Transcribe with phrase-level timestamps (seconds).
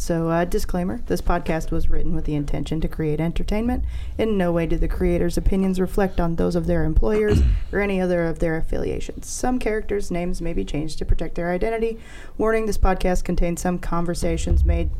[0.00, 3.84] So, uh, disclaimer this podcast was written with the intention to create entertainment.
[4.16, 8.00] In no way do the creators' opinions reflect on those of their employers or any
[8.00, 9.26] other of their affiliations.
[9.26, 11.98] Some characters' names may be changed to protect their identity.
[12.38, 14.90] Warning this podcast contains some conversations made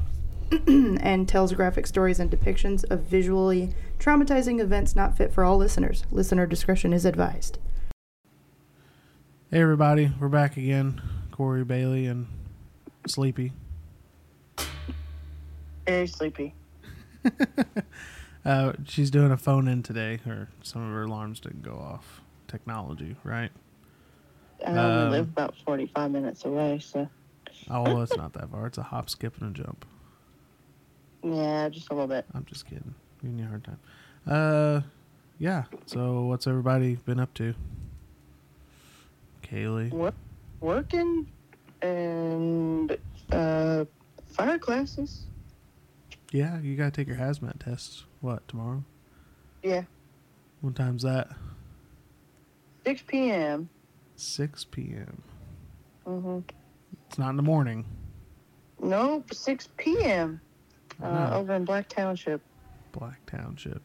[0.67, 6.05] and tells graphic stories and depictions of visually traumatizing events not fit for all listeners.
[6.13, 7.57] Listener discretion is advised.
[9.51, 11.01] Hey everybody, we're back again.
[11.33, 12.27] Corey Bailey and
[13.07, 13.55] Sleepy.
[15.91, 16.55] Very sleepy.
[18.43, 22.23] Uh, she's doing a phone in today, or some of her alarms didn't go off.
[22.49, 23.51] Technology, right?
[24.67, 27.07] I know Um, we live about 45 minutes away, so
[27.69, 28.67] Oh, well, it's not that far.
[28.67, 29.85] It's a hop, skip, and a jump.
[31.23, 32.25] yeah, just a little bit.
[32.33, 32.95] I'm just kidding.
[33.21, 33.79] Giving you a hard time.
[34.27, 34.81] Uh,
[35.39, 35.65] yeah.
[35.85, 37.55] So, what's everybody been up to?
[39.43, 39.91] Kaylee.
[39.91, 40.15] Work,
[40.61, 41.27] working
[41.83, 42.97] and
[43.33, 43.85] uh,
[44.29, 45.27] fire classes.
[46.33, 48.05] Yeah, you gotta take your hazmat test.
[48.21, 48.85] What tomorrow?
[49.63, 49.83] Yeah,
[50.61, 51.29] What time's that?
[52.87, 53.69] 6 p.m.
[54.17, 55.23] 6 p.m.
[56.07, 56.39] hmm
[57.09, 57.85] It's not in the morning.
[58.83, 60.41] No, 6 p.m.
[61.03, 62.41] Uh, over in Black Township.
[62.93, 63.83] Black Township.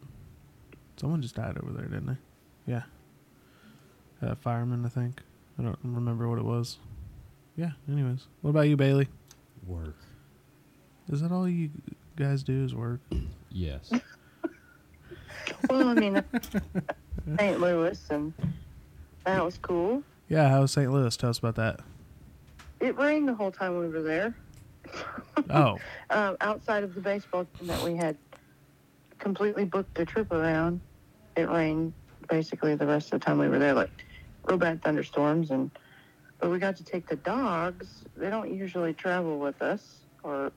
[0.98, 2.72] Someone just died over there, didn't they?
[2.72, 2.84] Yeah.
[4.22, 5.22] A fireman, I think.
[5.60, 6.78] I don't remember what it was.
[7.58, 8.28] Yeah, anyways.
[8.42, 9.08] What about you, Bailey?
[9.68, 9.98] Work.
[11.10, 11.70] Is that all you
[12.16, 13.02] guys do is work?
[13.50, 13.92] Yes.
[15.70, 16.24] Well, I mean,
[17.38, 17.60] St.
[17.60, 18.34] Louis, and
[19.26, 20.04] that was cool.
[20.28, 20.92] Yeah, how was St.
[20.92, 21.16] Louis?
[21.18, 21.82] Tell us about that.
[22.80, 24.36] It rained the whole time we were there.
[25.50, 25.78] Oh,
[26.10, 28.18] um, outside of the baseball team that we had
[29.20, 30.82] completely booked the trip around,
[31.36, 31.94] it rained
[32.30, 33.92] basically the rest of the time we were there, like
[34.46, 35.52] real bad thunderstorms.
[35.52, 35.72] And
[36.40, 38.04] but we got to take the dogs.
[38.18, 40.52] They don't usually travel with us, or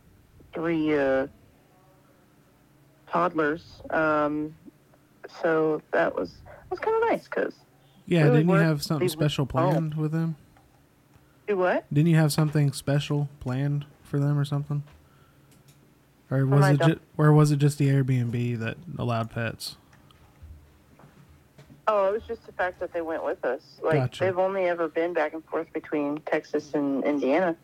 [0.53, 1.29] three uh,
[3.11, 3.81] toddlers.
[3.91, 4.55] Um,
[5.43, 6.33] so that was
[6.71, 7.55] was kind of nice because
[8.07, 8.25] yeah.
[8.25, 10.37] Really didn't you have something special planned with them?
[11.47, 11.87] do what?
[11.93, 14.83] Didn't you have something special planned for them or something?
[16.31, 19.77] Or was it ju- or was it just the Airbnb that allowed pets?
[21.91, 23.63] Oh, it was just the fact that they went with us.
[23.83, 24.25] Like Gotcha.
[24.25, 27.57] they've only ever been back and forth between Texas and Indiana.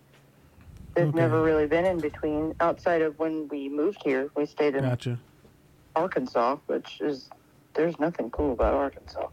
[0.94, 1.16] They've Okay.
[1.18, 4.30] never really been in between outside of when we moved here.
[4.34, 5.18] We stayed in Gotcha.
[5.96, 7.30] Arkansas, which is
[7.74, 9.28] there's nothing cool about Arkansas.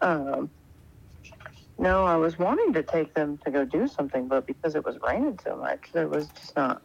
[0.00, 0.50] Um,
[1.78, 4.98] no, I was wanting to take them to go do something, but because it was
[5.06, 6.82] raining so much, there was just not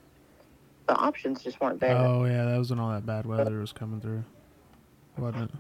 [0.87, 1.97] the options just weren't there.
[1.97, 4.23] Oh yeah, that was when all that bad weather was coming through,
[5.17, 5.59] wasn't it?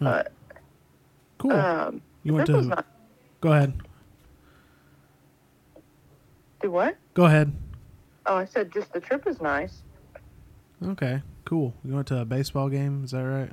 [0.00, 0.32] But
[1.38, 1.52] Cool.
[1.52, 2.60] um, you went to.
[2.62, 2.86] not.
[3.40, 3.72] Go ahead.
[6.60, 6.96] Do what?
[7.14, 7.52] Go ahead.
[8.26, 9.82] Oh, I said just the trip was nice.
[10.84, 11.22] Okay.
[11.44, 11.74] Cool.
[11.84, 13.04] You went to a baseball game.
[13.04, 13.50] Is that right?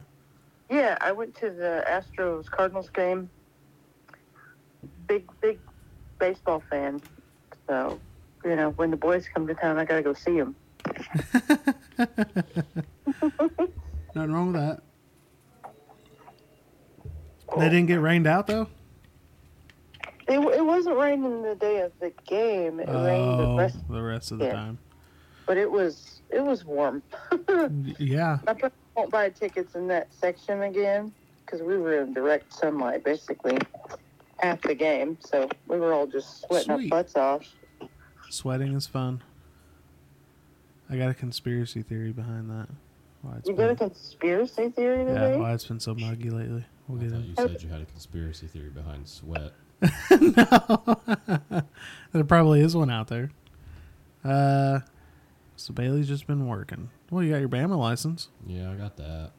[0.69, 3.29] Yeah, I went to the Astros Cardinals game.
[5.07, 5.59] Big, big
[6.19, 7.01] baseball fan.
[7.67, 7.99] So,
[8.43, 10.55] you know, when the boys come to town, I gotta go see them.
[14.13, 14.81] Nothing wrong with that.
[17.57, 18.67] They didn't get rained out though.
[20.27, 22.79] It, it wasn't raining the day of the game.
[22.79, 24.53] It rained the Oh, rest, the rest of the yeah.
[24.53, 24.79] time.
[25.45, 27.01] but it was it was warm.
[27.99, 28.39] Yeah.
[28.47, 31.13] I probably won't buy tickets in that section again
[31.45, 33.57] because we were in direct sunlight basically
[34.39, 35.17] half the game.
[35.21, 36.91] So we were all just sweating Sweet.
[36.91, 37.43] our butts off.
[38.29, 39.21] Sweating is fun.
[40.89, 42.67] I got a conspiracy theory behind that.
[43.21, 45.37] Why it's You got a conspiracy theory yeah, today?
[45.37, 46.65] why it's been so muggy lately.
[46.87, 49.51] We'll I get thought you said you had a conspiracy theory behind sweat.
[50.11, 50.97] no,
[52.13, 53.31] there probably is one out there.
[54.23, 54.79] Uh,
[55.55, 56.89] so Bailey's just been working.
[57.09, 58.29] Well, you got your Bama license.
[58.45, 59.31] Yeah, I got that.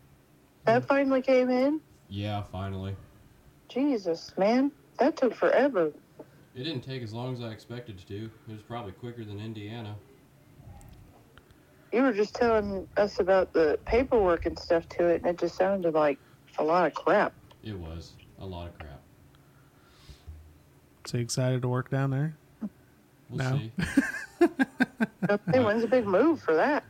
[0.64, 1.80] That finally came in.
[2.08, 2.96] Yeah, finally.
[3.68, 5.92] Jesus, man, that took forever.
[6.54, 8.30] It didn't take as long as I expected it to.
[8.48, 9.94] It was probably quicker than Indiana.
[11.92, 15.56] You were just telling us about the paperwork and stuff to it, and it just
[15.56, 16.18] sounded like
[16.58, 17.32] a lot of crap.
[17.62, 19.00] It was a lot of crap.
[21.04, 22.36] So you excited to work down there?
[23.30, 23.58] We'll No.
[23.58, 23.72] see.
[25.52, 26.84] Hey, when's a big move for that?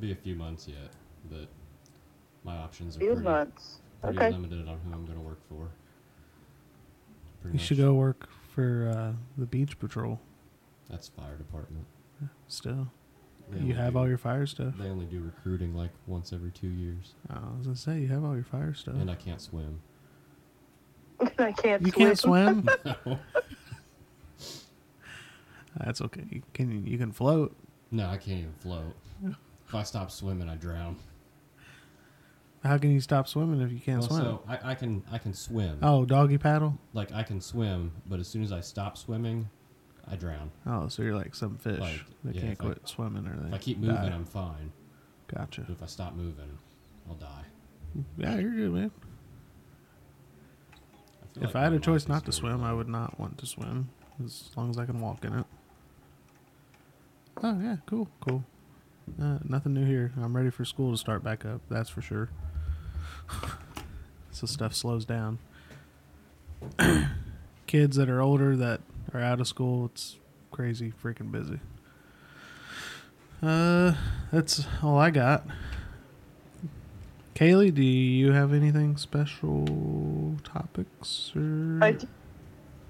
[0.00, 0.90] Be a few months yet,
[1.30, 1.46] but
[2.42, 3.80] my options are Few pretty, months.
[4.02, 4.30] pretty Okay.
[4.30, 5.68] limited on who I'm going to work for.
[7.42, 7.66] Pretty You much.
[7.66, 10.18] should go work for uh, the beach patrol.
[10.90, 11.86] That's fire department.
[12.48, 12.88] Still,
[13.50, 14.74] They you have do- all your fire stuff.
[14.78, 18.08] They only do recruiting like once every two years, Oh, I was gonna say you
[18.08, 18.94] have all your fire stuff.
[18.94, 19.80] and I can't swim.
[21.38, 21.86] I can't swim.
[21.86, 21.92] you swim.
[21.92, 22.68] can't swim.
[23.06, 23.18] No.
[25.84, 26.24] That's okay.
[26.30, 27.54] You can you can float.
[27.90, 28.94] No, I can't even float.
[29.68, 30.96] If I stop swimming, I drown.
[32.64, 34.20] How can you stop swimming if you can't Well, swim?
[34.22, 35.78] so I, I can I can swim.
[35.82, 36.78] oh, doggy paddle.
[36.92, 39.48] Like I can swim, but as soon as I stop swimming,
[40.08, 40.50] I drown.
[40.66, 43.36] Oh, so you're like some fish Like, that yeah, can't if I- quit swimming or
[43.40, 44.12] they If I keep moving, die.
[44.12, 44.72] I'm fine.
[45.28, 45.62] Gotcha.
[45.62, 46.58] But if I stop moving,
[47.08, 47.44] I'll die.
[48.18, 48.90] Yeah, you're good, man.
[51.22, 53.18] I feel If like I had my a choice not to swim, I would not
[53.18, 53.88] want to swim
[54.24, 55.45] as long as I can walk in it.
[57.42, 58.44] Oh yeah, cool, cool.
[59.20, 60.12] Uh, nothing new here.
[60.20, 61.60] I'm ready for school to start back up.
[61.68, 62.28] That's for sure.
[64.30, 65.38] so stuff slows down.
[67.66, 68.80] Kids that are older that
[69.12, 70.16] are out of school, it's
[70.50, 71.60] crazy, freaking busy.
[73.42, 73.94] Uh,
[74.32, 75.46] that's all I got.
[77.34, 81.78] Kaylee, do you have anything special topics or?
[81.82, 82.08] I d-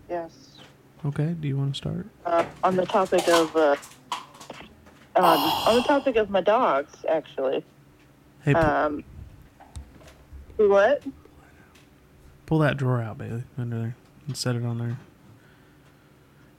[0.08, 0.32] yes.
[1.04, 2.06] Okay, do you want to start?
[2.24, 3.76] Uh, on the topic of uh,
[5.16, 5.24] um,
[5.66, 7.64] on the topic of my dogs, actually.
[8.44, 9.04] Hey, pu- Um,
[10.56, 11.02] what?
[12.46, 13.96] pull that drawer out, Bailey, under there,
[14.26, 14.98] and set it on there.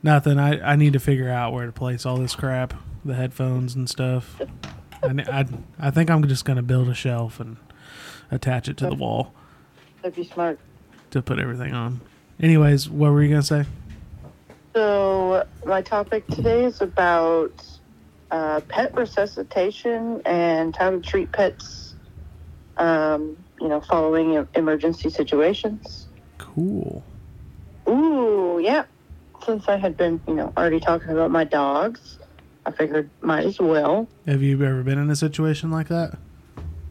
[0.03, 0.37] Nothing.
[0.37, 2.73] I, I need to figure out where to place all this crap,
[3.03, 4.39] the headphones and stuff.
[5.01, 5.45] I, I,
[5.79, 7.57] I think I'm just gonna build a shelf and
[8.31, 9.33] attach it to the wall
[10.01, 10.59] That'd be smart.
[11.11, 12.01] to put everything on.
[12.39, 13.65] Anyways, what were you gonna say?
[14.75, 17.53] So my topic today is about
[18.31, 21.95] uh, pet resuscitation and how to treat pets.
[22.77, 26.07] Um, you know, following emergency situations.
[26.37, 27.03] Cool.
[27.89, 28.83] Ooh, yeah.
[29.43, 32.19] Since I had been, you know, already talking about my dogs,
[32.67, 34.07] I figured might as well.
[34.27, 36.19] Have you ever been in a situation like that?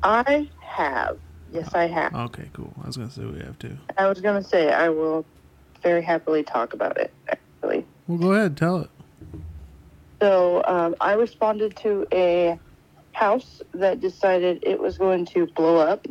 [0.03, 1.19] I have.
[1.53, 2.13] Yes, I have.
[2.13, 2.75] Okay, cool.
[2.83, 3.79] I was gonna say we have to.
[3.97, 5.25] I was going to say I will
[5.83, 7.87] very happily talk about it, actually.
[8.07, 8.91] Well, go ahead, tell it.
[10.21, 12.59] So um, I responded to a
[13.13, 16.07] house that decided it was going to blow up.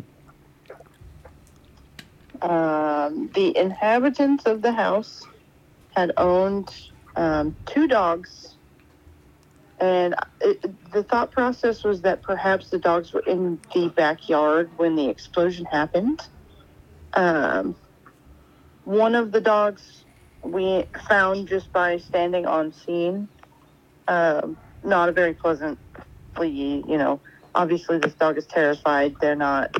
[2.41, 5.21] Um, the inhabitants of the house
[5.95, 6.69] had owned
[7.15, 8.57] um, two dogs,
[9.79, 10.61] and it,
[10.91, 15.65] the thought process was that perhaps the dogs were in the backyard when the explosion
[15.65, 16.19] happened.
[17.13, 17.75] Um,
[18.83, 20.05] one of the dogs
[20.43, 23.29] we found just by standing on scene
[24.07, 25.79] um, not a very pleasantly,
[26.41, 27.21] you know,
[27.53, 29.15] obviously this dog is terrified.
[29.21, 29.75] They're not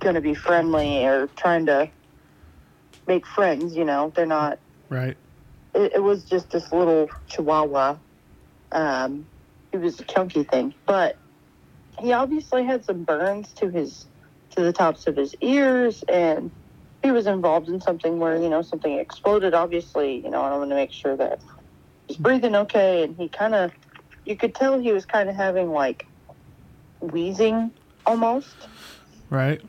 [0.00, 1.90] going to be friendly or trying to
[3.06, 4.58] make friends, you know, they're not.
[4.88, 5.16] Right.
[5.74, 7.98] It, it was just this little chihuahua.
[8.72, 9.28] Um,
[9.72, 11.18] he was a chunky thing, but
[12.00, 14.06] he obviously had some burns to his,
[14.50, 16.50] to the tops of his ears and
[17.02, 19.54] he was involved in something where, you know, something exploded.
[19.54, 21.40] Obviously, you know, I want to make sure that
[22.08, 23.72] he's breathing okay and he kind of
[24.24, 26.06] you could tell he was kind of having like
[27.00, 27.72] wheezing
[28.04, 28.68] almost
[29.30, 29.60] Right.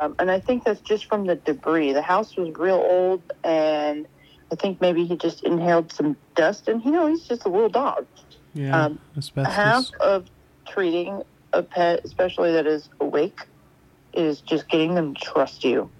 [0.00, 4.06] um, and i think that's just from the debris the house was real old and
[4.52, 7.68] i think maybe he just inhaled some dust and you know he's just a little
[7.68, 8.06] dog
[8.54, 8.84] Yeah.
[8.86, 8.98] Um,
[9.44, 10.26] half of
[10.68, 11.22] treating
[11.52, 13.38] a pet especially that is awake
[14.12, 15.90] is just getting them to trust you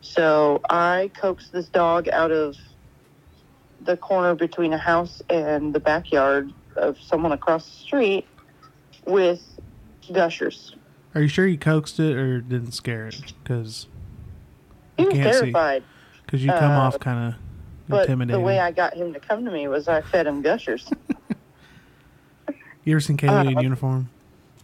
[0.00, 2.56] so i coaxed this dog out of
[3.84, 8.26] the corner between a house and the backyard of someone across the street
[9.06, 9.42] with
[10.12, 10.74] gushers.
[11.14, 13.32] Are you sure you coaxed it or didn't scare it?
[13.42, 13.86] Because
[14.96, 15.40] He You was can't see.
[15.40, 15.82] terrified,
[16.32, 17.40] you come Uh, off kind of
[17.88, 18.40] but intimidating.
[18.40, 20.88] the way I got him to come to me was I fed him gushers.
[22.84, 24.08] you ever seen Kaylee in uh, uniform?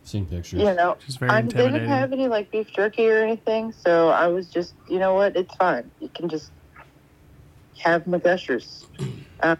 [0.04, 0.60] Seen pictures.
[0.60, 4.28] you know, She's very I didn't have any like beef jerky or anything, so I
[4.28, 5.90] was just, you know what, it's fine.
[6.00, 6.50] You can just
[7.82, 8.86] have my gushers.
[9.40, 9.58] Um,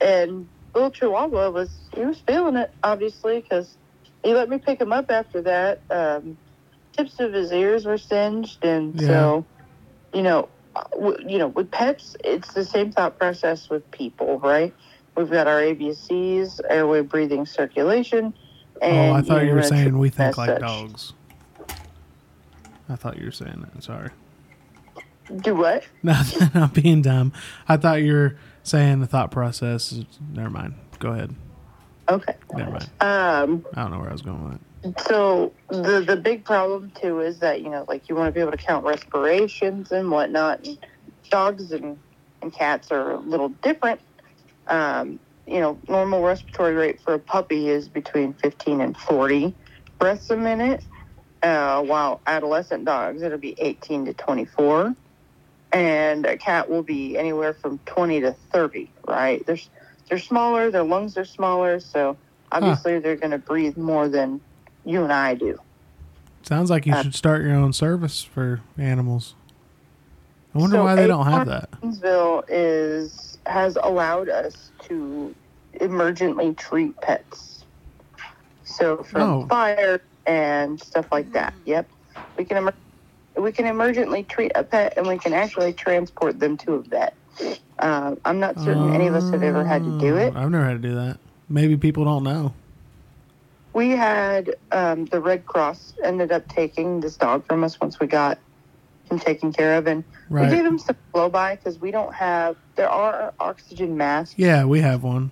[0.00, 3.76] and little Chihuahua was, he was feeling it, obviously, because
[4.22, 5.82] he let me pick him up after that.
[5.90, 6.38] Um,
[6.96, 9.46] tips of his ears were singed, and so,
[10.12, 10.48] you know,
[10.92, 14.74] w- you know, with pets, it's the same thought process with people, right?
[15.16, 18.34] We've got our ABCs, airway, breathing, circulation.
[18.80, 20.60] And oh, I thought you were saying we think like such.
[20.60, 21.12] dogs.
[22.88, 23.82] I thought you were saying that.
[23.82, 24.10] Sorry.
[25.36, 25.84] Do what?
[26.02, 26.20] No,
[26.54, 27.32] not being dumb.
[27.68, 29.92] I thought you were saying the thought process.
[29.92, 30.74] is- Never mind.
[30.98, 31.34] Go ahead.
[32.08, 32.34] Okay.
[32.54, 32.90] Never mind.
[33.00, 35.00] Um, I don't know where I was going with it.
[35.00, 38.40] so the the big problem too is that you know, like you want to be
[38.40, 40.66] able to count respirations and whatnot.
[40.66, 40.78] And
[41.30, 41.98] dogs and
[42.40, 44.00] and cats are a little different.
[44.68, 49.54] Um, you know, normal respiratory rate for a puppy is between 15 and 40
[49.98, 50.84] breaths a minute,
[51.42, 54.94] uh, while adolescent dogs it'll be 18 to 24,
[55.72, 58.90] and a cat will be anywhere from 20 to 30.
[59.06, 59.44] Right?
[59.46, 59.68] There's
[60.08, 62.16] they're smaller, their lungs are smaller, so
[62.50, 64.40] obviously they're going to breathe more than
[64.86, 65.58] you and I do.
[66.42, 69.34] Sounds like you Uh, should start your own service for animals.
[70.54, 71.68] I wonder So why they don't have that.
[71.82, 75.34] Evansville is has allowed us to
[75.80, 77.64] emergently treat pets.
[78.64, 79.46] So from Oh.
[79.46, 81.52] fire and stuff like that.
[81.66, 81.86] Yep,
[82.36, 82.74] we can emer-
[83.38, 87.14] we can emergently treat a pet, and we can actually transport them to a vet.
[87.78, 90.32] Uh, I'm not certain any of us have ever had to do it.
[90.34, 91.18] Oh, I've never had to do that.
[91.48, 92.52] Maybe people don't know.
[93.72, 98.06] We had um, the Red Cross ended up taking this dog from us once we
[98.08, 98.38] got
[99.08, 102.56] him taken care of, and we gave him some blow by because we don't have.
[102.74, 105.30] There are oxygen masks, Yeah, we have one.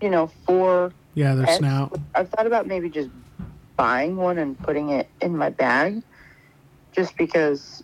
[0.00, 1.58] you know, for Yeah, their pets.
[1.58, 1.98] snout.
[2.14, 3.10] I've thought about maybe just
[3.76, 6.02] buying one and putting it in my bag,
[6.96, 7.82] just because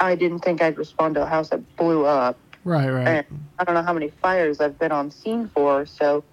[0.00, 2.38] I didn't think I'd respond to a house that blew up.
[2.64, 3.06] Right, right.
[3.30, 6.24] And I don't know how many fires I've been on scene for, so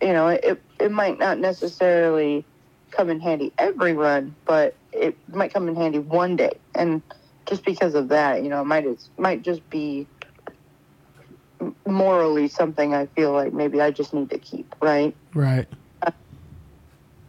[0.00, 2.44] you know, it it might not necessarily
[2.92, 6.52] come in handy every run, but it might come in handy one day.
[6.74, 7.02] And
[7.46, 10.06] just because of that, you know, it might it's, might just be
[11.86, 15.14] morally something I feel like maybe I just need to keep, right?
[15.34, 15.66] Right.
[16.02, 16.10] Uh,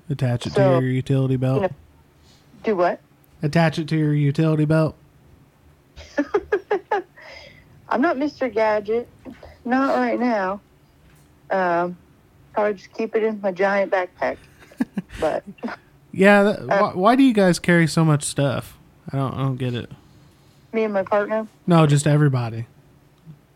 [0.09, 1.61] Attach it So, to your utility belt.
[1.63, 1.69] know-
[2.63, 2.99] Do what?
[3.43, 4.95] Attach it to your utility belt.
[7.89, 8.51] I'm not Mr.
[8.51, 9.07] Gadget,
[9.65, 10.61] not right now.
[11.51, 11.97] Um,
[12.53, 14.37] probably just keep it in my giant backpack.
[15.19, 15.43] But
[16.11, 16.43] Yeah.
[16.43, 18.77] That, Uh, why, why do you guys carry so much stuff?
[19.11, 19.33] I don't.
[19.35, 19.91] I don't get it.
[20.71, 22.65] me and my partner, No, just everybody.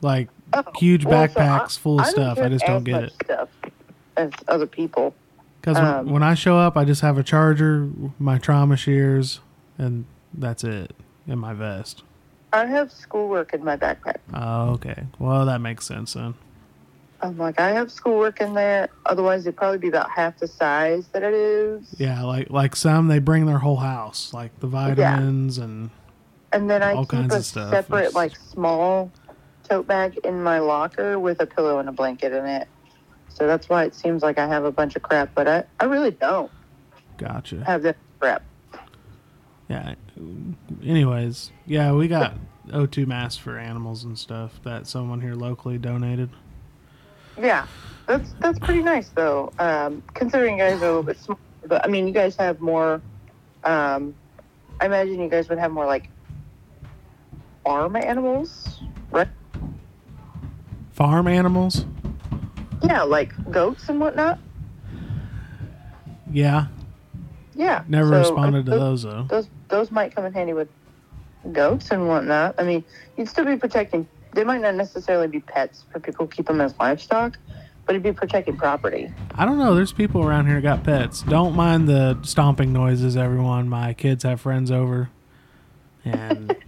[0.01, 2.37] Like oh, huge well, so I- backpacks full of I stuff.
[2.37, 3.13] I just don't get it.
[3.23, 3.49] Stuff
[4.17, 5.15] as other people.
[5.61, 7.89] Because um, when, when I show up, I just have a charger,
[8.19, 9.39] my trauma shears,
[9.77, 10.93] and that's it
[11.27, 12.03] in my vest.
[12.53, 14.17] I have schoolwork in my backpack.
[14.33, 15.03] Oh, okay.
[15.19, 16.33] Well, that makes sense then.
[17.21, 18.89] I'm like, I have schoolwork in there.
[19.07, 21.95] Otherwise, it'd probably be about half the size that it is.
[21.97, 25.89] Yeah, like like some they bring their whole house, like the vitamins and
[26.53, 27.71] And then I All keep kinds a stuff.
[27.71, 29.11] separate, It's- like, small
[29.67, 32.67] tote bag in my locker with a pillow and a blanket in it.
[33.29, 35.85] So that's why it seems like I have a bunch of crap, but I, I
[35.85, 36.49] really don't
[37.17, 37.63] gotcha.
[37.65, 38.43] have that crap.
[39.69, 39.95] Yeah.
[40.83, 42.35] Anyways, yeah, we got
[42.69, 46.29] O2 masks for animals and stuff that someone here locally donated.
[47.39, 47.67] Yeah,
[48.07, 49.51] that's that's pretty nice though.
[49.59, 52.59] Um, considering you guys are a little bit smaller, but I mean, you guys have
[52.61, 53.01] more.
[53.63, 54.15] Um,
[54.79, 56.09] I imagine you guys would have more like
[57.63, 58.79] farm animals,
[59.11, 59.27] right?
[60.93, 61.85] Farm animals?
[62.83, 64.39] Yeah, like goats and whatnot.
[66.31, 66.67] Yeah.
[67.57, 67.83] Yeah.
[67.87, 69.23] Never so, responded to uh, those though.
[69.29, 70.69] Those those might come in handy with
[71.51, 72.55] goats and whatnot.
[72.57, 72.83] I mean,
[73.17, 74.07] you'd still be protecting.
[74.33, 77.37] They might not necessarily be pets for people who keep them as livestock,
[77.85, 79.11] but it'd be protecting property.
[79.35, 79.73] I don't know.
[79.75, 81.23] There's people around here got pets.
[81.23, 83.67] Don't mind the stomping noises, everyone.
[83.67, 85.09] My kids have friends over,
[86.05, 86.55] and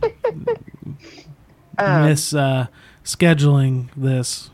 [1.80, 2.68] Um, miss uh,
[3.06, 4.50] scheduling this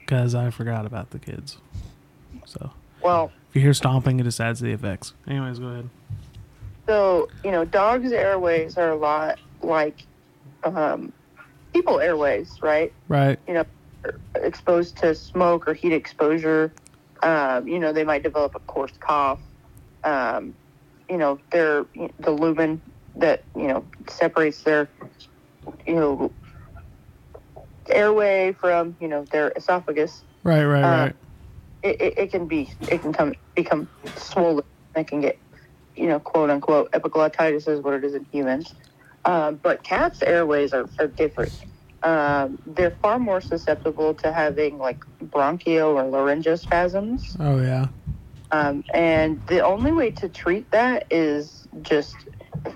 [0.00, 1.58] because I forgot about the kids.
[2.44, 2.72] So
[3.02, 5.14] Well, if you hear stomping, it just adds to the effects.
[5.28, 5.88] Anyways, go ahead.
[6.88, 10.04] So, you know, dogs' airways are a lot like
[10.64, 11.12] um,
[11.72, 12.92] people airways, right?
[13.06, 13.38] Right.
[13.46, 13.64] You know,
[14.34, 16.74] exposed to smoke or heat exposure,
[17.22, 19.40] um, you know, they might develop a coarse cough.
[20.02, 20.54] Um,
[21.08, 21.86] you know, their
[22.18, 22.82] the lumen
[23.14, 24.90] that you know separates their
[25.86, 26.32] you know
[27.88, 30.24] airway from you know their esophagus.
[30.42, 30.64] Right.
[30.64, 30.82] Right.
[30.82, 31.16] Uh, Right.
[31.84, 34.64] It, it, it can be it can come become swollen.
[34.96, 35.38] It can get
[35.94, 38.74] you know quote unquote epiglottitis is what it is in humans.
[39.26, 41.52] Um, but cats' airways are, are different.
[42.02, 47.36] Um, they're far more susceptible to having like bronchio or laryngospasms.
[47.40, 47.86] oh yeah.
[48.50, 52.14] Um, and the only way to treat that is just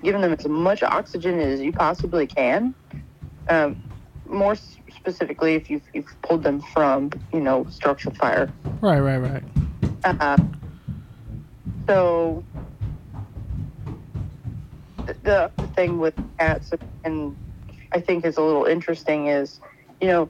[0.03, 2.75] giving them as much oxygen as you possibly can.
[3.47, 3.81] Um,
[4.27, 4.55] more
[4.95, 8.51] specifically, if you've, you've pulled them from, you know, structural fire.
[8.81, 8.99] Right.
[8.99, 9.17] Right.
[9.17, 9.43] Right.
[10.03, 10.37] Uh,
[11.87, 12.43] so
[15.05, 16.71] the, the thing with cats,
[17.03, 17.35] and
[17.91, 19.59] I think is a little interesting, is
[19.99, 20.29] you know,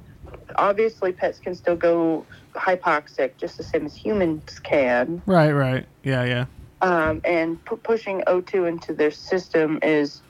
[0.55, 2.25] obviously pets can still go
[2.55, 5.51] hypoxic just the same as humans can, Right.
[5.51, 5.85] Right.
[6.03, 6.23] Yeah.
[6.23, 6.45] Yeah.
[6.81, 10.21] um, and pu- pushing O2 into their system is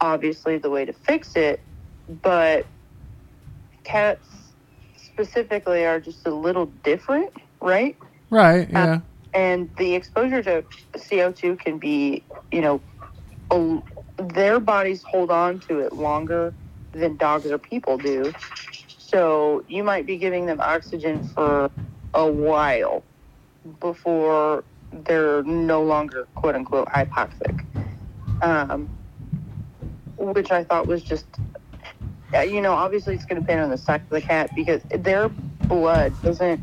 [0.00, 1.62] obviously the way to fix it,
[2.22, 2.66] but
[3.90, 4.28] cats
[4.96, 7.96] specifically are just a little different, right?
[8.30, 8.68] Right.
[8.70, 9.00] Yeah.
[9.34, 10.64] and the exposure to
[10.96, 12.80] CO2 can be, you know,
[13.50, 13.78] a,
[14.22, 16.54] their bodies hold on to it longer
[16.92, 18.32] than dogs or people do.
[18.98, 21.70] So you might be giving them oxygen for
[22.14, 23.02] a while
[23.80, 27.60] before they're no longer quote unquote hypoxic.
[28.42, 28.88] Um,
[30.16, 31.26] which I thought was just,
[32.34, 35.30] you know, obviously it's going to depend on the size of the cat because their
[35.68, 36.62] blood doesn't,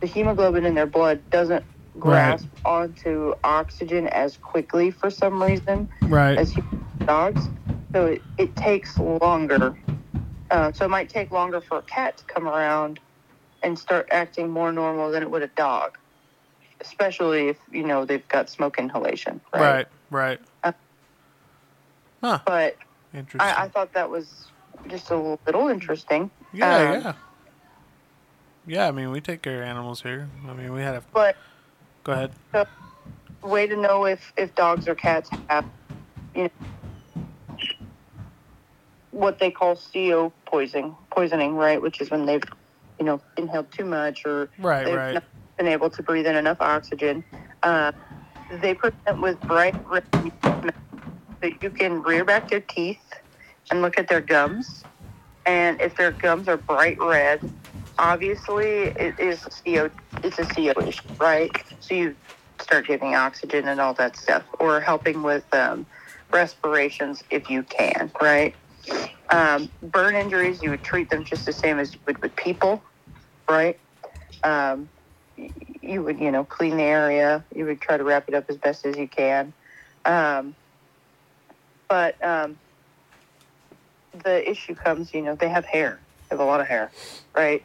[0.00, 1.64] the hemoglobin in their blood doesn't
[1.98, 6.38] grasp onto oxygen as quickly for some reason Right.
[6.38, 6.54] as
[7.06, 7.50] dogs.
[7.94, 9.74] So it, it takes longer.
[10.50, 13.00] Uh, so it might take longer for a cat to come around
[13.62, 15.92] and start acting more normal than it would a dog,
[16.80, 19.40] especially if you know they've got smoke inhalation.
[19.54, 19.62] Right.
[19.62, 19.86] Right.
[20.10, 20.38] Right.
[20.62, 20.72] Uh,
[22.22, 22.40] Huh.
[22.46, 22.76] But
[23.14, 23.40] Interesting.
[23.40, 24.52] I, I thought that was
[24.88, 26.30] just a little interesting.
[26.52, 26.76] yeah.
[26.76, 27.12] um, yeah.
[28.66, 28.88] Yeah.
[28.88, 30.28] I mean, we take care of animals here.
[30.48, 31.02] I mean, we had a.
[31.12, 31.36] But
[32.04, 32.32] Go ahead.
[33.42, 35.64] way to know if if dogs or cats have
[36.34, 36.50] you know
[39.10, 42.42] what they call CO poisoning poisoning right which is when they've
[42.98, 44.84] you know inhaled too much or Right.
[44.84, 45.14] they've Right.
[45.14, 45.24] not
[45.58, 47.24] been able to breathe in enough oxygen
[47.62, 47.92] uh,
[48.60, 52.98] they present with bright red so you can rear back their teeth
[53.70, 54.84] and look at their gums
[55.44, 57.40] and if their gums are bright red
[57.98, 59.90] obviously it is CO
[60.22, 62.16] it's a CO issue right so you
[62.60, 65.86] start giving oxygen and all that stuff, or helping with um,
[66.32, 68.54] respirations if you can, right?
[69.30, 72.82] Um, burn injuries, you would treat them just the same as you would with people,
[73.48, 73.78] right?
[74.44, 74.88] Um,
[75.82, 77.44] you would, you know, clean the area.
[77.54, 79.52] You would try to wrap it up as best as you can.
[80.04, 80.54] Um,
[81.88, 82.58] but um,
[84.24, 85.98] the issue comes, you know, they have hair.
[86.28, 86.90] They have a lot of hair,
[87.34, 87.62] right?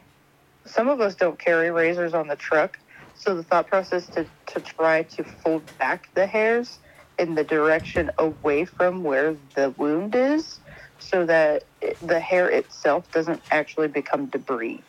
[0.64, 2.78] Some of us don't carry razors on the truck,
[3.14, 6.78] so the thought process to, to try to fold back the hairs
[7.18, 10.58] in the direction away from where the wound is
[10.98, 14.80] so that it, the hair itself doesn't actually become debris.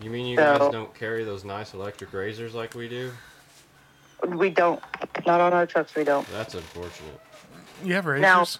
[0.00, 3.12] You mean you So- guys don't carry those nice electric razors like we do?
[4.26, 4.82] We don't,
[5.26, 6.26] not on our trucks, we don't.
[6.32, 7.20] That's unfortunate.
[7.84, 8.58] You have razors.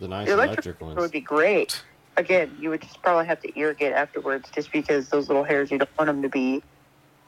[0.00, 0.98] Now- The nice The electric, electric ones.
[1.00, 1.82] would be great.
[2.16, 5.78] Again, you would just probably have to irrigate afterwards just because those little hairs, you
[5.78, 6.62] don't want them to be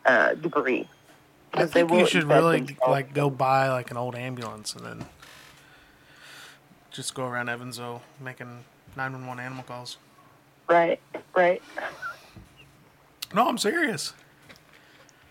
[0.05, 0.89] uh, debris.
[1.55, 2.81] I 'Cause they think you should really themselves.
[2.89, 5.07] like go buy like an old ambulance and then
[6.91, 8.65] just go around Evansville making
[8.97, 9.99] 911 animal calls.
[10.69, 11.01] Right,
[11.37, 11.63] right.
[13.35, 14.15] No, I'm serious.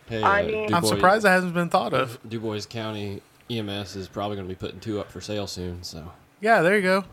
[0.08, 2.20] Hey, I uh, mean- I'm surprised that hasn't been thought of.
[2.28, 5.84] Dubois County EMS is probably going to be putting two up for sale soon.
[5.84, 7.04] So Yeah, there you go.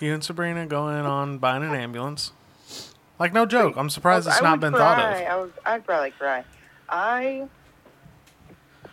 [0.00, 2.32] You and Sabrina going on buying an ambulance.
[3.18, 3.74] Like no joke.
[3.76, 4.96] I'm surprised it's not been cry.
[4.96, 5.26] thought of.
[5.26, 6.44] I would, I'd probably cry.
[6.88, 7.48] I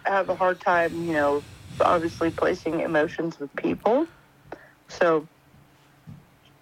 [0.06, 1.44] have a hard time, you know,
[1.80, 4.06] obviously placing emotions with people.
[4.90, 5.28] So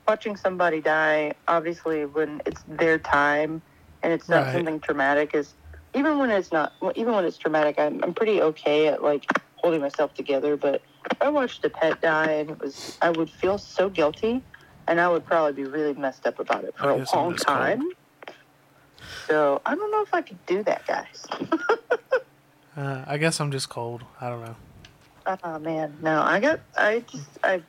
[0.08, 3.63] watching somebody die, obviously when it's their time
[4.03, 4.53] and it's not Right.
[4.53, 5.55] something traumatic, is
[5.95, 9.81] even when it's not, even when it's traumatic, I'm, I'm pretty okay at like holding
[9.81, 10.55] myself together.
[10.55, 10.84] But
[11.21, 14.43] I watched a pet die and it was, I would feel so guilty
[14.87, 17.45] and I would probably be really messed up about it for I a long just
[17.45, 17.57] cold.
[17.59, 17.89] time.
[19.27, 21.25] So I don't know if I could do that, guys.
[22.77, 24.03] Uh, I guess I'm just cold.
[24.19, 24.55] I don't know.
[25.45, 27.61] oh man, no, I got, I just, I,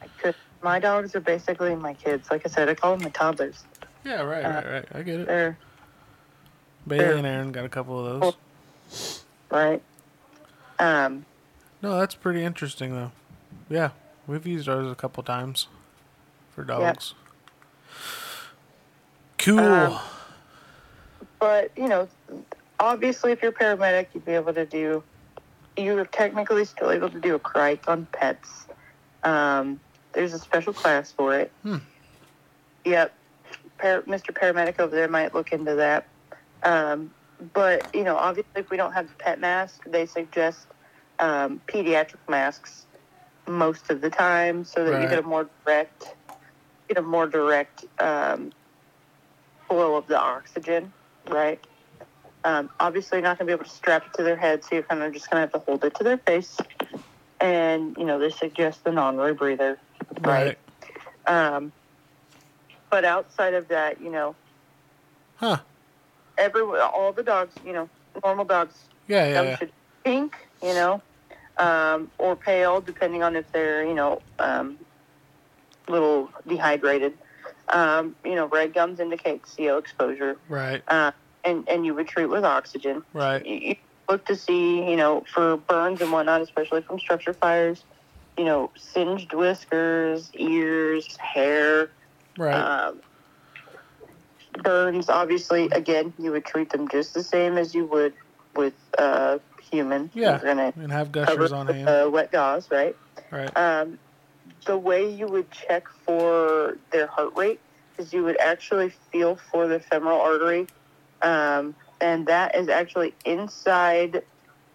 [0.00, 0.36] I could.
[0.62, 2.30] My dogs are basically my kids.
[2.30, 3.64] Like I said, I call them my toddlers.
[4.04, 4.84] Yeah, right, Uh, right, right.
[4.94, 5.26] I get it.
[5.26, 5.58] They're
[6.86, 8.34] Bailey and Aaron got a couple of those.
[9.50, 9.82] right.
[10.78, 11.26] Um,
[11.82, 13.12] No, that's pretty interesting though.
[13.68, 13.90] Yeah,
[14.26, 15.68] we've used ours a couple times
[16.50, 17.14] for dogs.
[19.38, 19.58] Cool.
[19.60, 19.98] Um,
[21.38, 22.08] but you know,
[22.80, 25.02] obviously, if you're paramedic, you'd be able to do.
[25.76, 28.66] You're technically still able to do a cric on pets.
[29.22, 29.78] Um,
[30.12, 31.52] there's a special class for it.
[31.62, 31.76] Hmm.
[32.84, 33.14] Yep,
[33.78, 34.32] Par- Mr.
[34.32, 36.08] Paramedic over there might look into that.
[36.64, 37.12] Um,
[37.52, 40.66] but you know, obviously, if we don't have the pet mask, they suggest
[41.18, 42.86] um, pediatric masks
[43.46, 46.14] most of the time, so that you get a more direct,
[46.88, 48.50] get a more direct um,
[49.68, 50.92] flow of the oxygen,
[51.28, 51.60] right?
[52.44, 54.70] Um, obviously, you're not going to be able to strap it to their head, so
[54.74, 56.56] you're kind of just going to have to hold it to their face.
[57.40, 59.76] And, you know, they suggest the non rebreather,
[60.20, 60.58] right?
[61.26, 61.72] Um,
[62.90, 64.36] but outside of that, you know,
[65.34, 65.58] Huh.
[66.36, 67.88] every all the dogs, you know,
[68.24, 68.74] normal dogs,
[69.06, 69.56] Yeah, yeah, yeah.
[69.56, 71.02] should be pink, you know,
[71.58, 74.78] um, or pale, depending on if they're, you know, um,
[75.88, 77.14] little dehydrated.
[77.68, 81.12] Um, you know, red gums indicate CO exposure, Right, uh,
[81.44, 83.02] and and you would treat with oxygen.
[83.12, 83.44] right.
[83.44, 83.76] You, you
[84.08, 87.84] look to see, you know, for burns and whatnot, especially from structure fires.
[88.38, 91.90] You know, singed whiskers, ears, hair,
[92.38, 92.54] Right.
[92.54, 93.00] um,
[94.62, 98.14] burns, obviously, again, you would treat them just the same as you would
[98.54, 99.38] with uh,
[99.70, 100.10] human.
[100.14, 100.38] Yeah.
[100.42, 101.88] Gonna And have gushers on hand.
[101.88, 102.96] uh, wet gauze, right?
[103.30, 103.54] Right.
[103.56, 103.98] Um,
[104.66, 107.60] the way you would check for their heart rate
[107.98, 110.66] is you would actually feel for the femoral artery,
[111.22, 114.22] um, and that is actually inside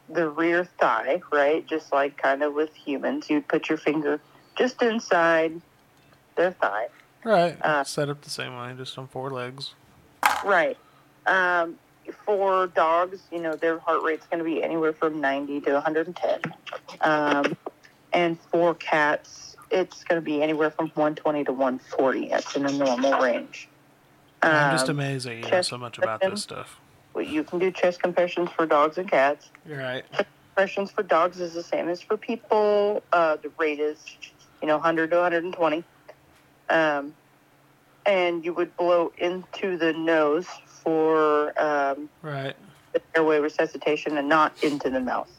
[0.10, 1.66] the rear thigh, right?
[1.66, 4.20] Just like kind of with humans, you'd put your finger
[4.58, 5.62] just inside
[6.36, 6.88] their thigh.
[7.24, 7.58] Right.
[7.62, 9.74] uh, Set up the same way, just on four legs.
[10.44, 10.78] Right.
[11.26, 11.78] Um,
[12.26, 16.40] for dogs, you know, their heart rate's going to be anywhere from 90 to 110.
[17.02, 17.58] Um,
[18.12, 22.28] and for cats, it's going to be anywhere from 120 to 140.
[22.30, 23.68] That's in the normal range.
[24.42, 26.80] I'm just Um, amazed you know so much about this stuff.
[27.14, 29.50] well, You can do chest compressions for dogs and cats.
[29.66, 30.06] You're right.
[30.56, 33.02] Compressions for dogs is the same as for people.
[33.12, 33.98] Uh, the rate is,
[34.62, 35.84] you know, 100 to 120.
[36.70, 37.16] Um,
[38.06, 40.48] and you would blow into the nose
[40.84, 42.56] for um, Right.
[43.16, 45.30] airway resuscitation and not into the mouth.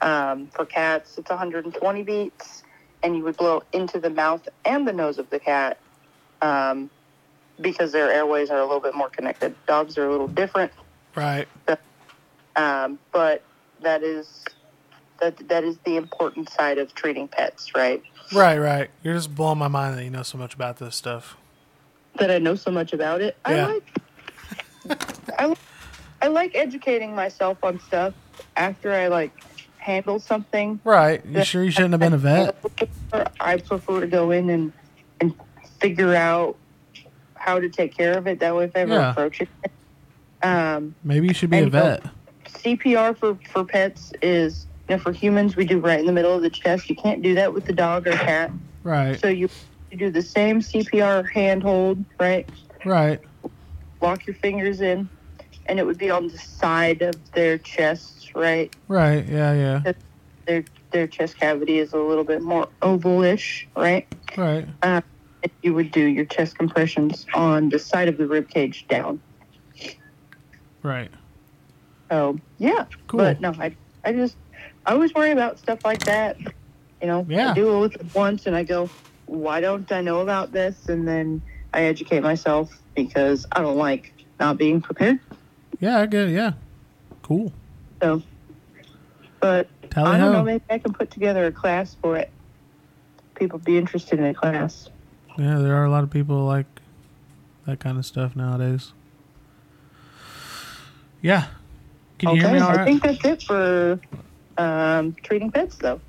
[0.00, 2.62] Um, for cats, it's 120 beats,
[3.02, 5.78] and you would blow into the mouth and the nose of the cat
[6.42, 6.90] um,
[7.60, 9.54] because their airways are a little bit more connected.
[9.66, 10.72] Dogs are a little different,
[11.14, 11.46] Right.
[12.56, 13.42] um, but
[13.82, 14.44] that is
[15.20, 18.02] that that is the important side of treating pets, right?
[18.32, 18.90] Right, right.
[19.04, 21.36] You're just blowing my mind that you know so much about this stuff.
[22.18, 23.36] That I know so much about it.
[23.48, 23.66] Yeah.
[23.68, 23.98] I like
[25.42, 25.54] I,
[26.22, 28.14] I like educating myself on stuff
[28.56, 29.32] after I like
[29.78, 30.80] handle something.
[30.84, 31.24] Right.
[31.26, 32.64] You sure you shouldn't have been a vet?
[33.40, 34.72] I prefer to go in and
[35.20, 35.34] and
[35.80, 36.56] figure out
[37.34, 38.40] how to take care of it.
[38.40, 39.10] That way, if I ever Yeah.
[39.10, 39.48] approach it,
[40.42, 42.02] um, Maybe you should be a vet.
[42.46, 46.34] CPR for for pets is you know for humans we do right in the middle
[46.34, 46.88] of the chest.
[46.88, 48.52] You can't do that with the dog or cat.
[48.82, 49.20] Right.
[49.20, 49.48] So you
[49.90, 52.48] you do the same CPR handhold, right?
[52.84, 53.20] Right.
[54.00, 55.08] Lock your fingers in,
[55.66, 58.74] and it would be on the side of their chest, right?
[58.88, 59.26] Right.
[59.26, 59.52] Yeah,
[59.84, 59.92] yeah.
[60.46, 64.06] Their their chest cavity is a little bit more ovalish, right?
[64.36, 64.66] Right.
[64.82, 65.02] Um,
[65.42, 69.20] and you would do your chest compressions on the side of the rib cage down.
[70.82, 71.10] Right.
[72.10, 73.18] So yeah, Cool.
[73.18, 74.36] but no, I I just
[74.84, 76.36] I always worry about stuff like that.
[77.00, 77.52] You know, Yeah.
[77.52, 78.90] I do it once and I go,
[79.26, 80.88] why don't I know about this?
[80.88, 81.40] And then
[81.72, 85.20] I educate myself because I don't like not being prepared.
[85.82, 86.30] Yeah, I get it.
[86.30, 86.52] Yeah.
[87.22, 87.52] Cool.
[88.00, 88.22] So,
[89.40, 90.44] but Tally I don't know.
[90.44, 92.30] Maybe I can put together a class for it.
[93.34, 94.88] People be interested in a class.
[95.36, 96.66] Yeah, there are a lot of people who like
[97.66, 98.92] that kind of stuff nowadays.
[101.20, 101.46] Yeah.
[102.20, 103.98] Can you okay, hear me all I think that's it for
[104.58, 106.00] um, treating pets, though.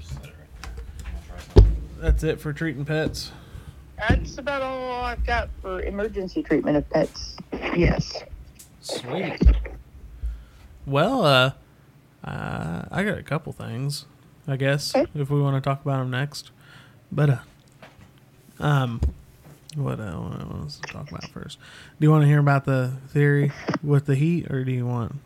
[0.00, 0.72] Just set it right there.
[1.04, 2.00] I'm gonna try something.
[2.00, 3.30] That's it for treating pets.
[3.98, 7.36] That's about all I've got for emergency treatment of pets.
[7.76, 8.22] Yes.
[8.80, 9.40] Sweet.
[10.86, 11.50] Well, uh,
[12.24, 14.04] uh, I got a couple things,
[14.46, 15.06] I guess, Okay.
[15.14, 16.50] if we want to talk about them next.
[17.10, 17.38] But, uh,
[18.60, 19.00] um,
[19.74, 21.58] what, uh, what else to talk about first?
[22.00, 25.16] Do you want to hear about the theory with the heat, or do you want?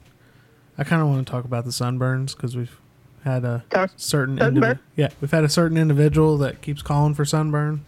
[0.79, 2.77] I kind of want to talk about the sunburns because we've
[3.25, 4.75] had a Talk certain sunburn?
[4.77, 7.85] indivi- yeah, we've had a certain individual that keeps calling for sunburn.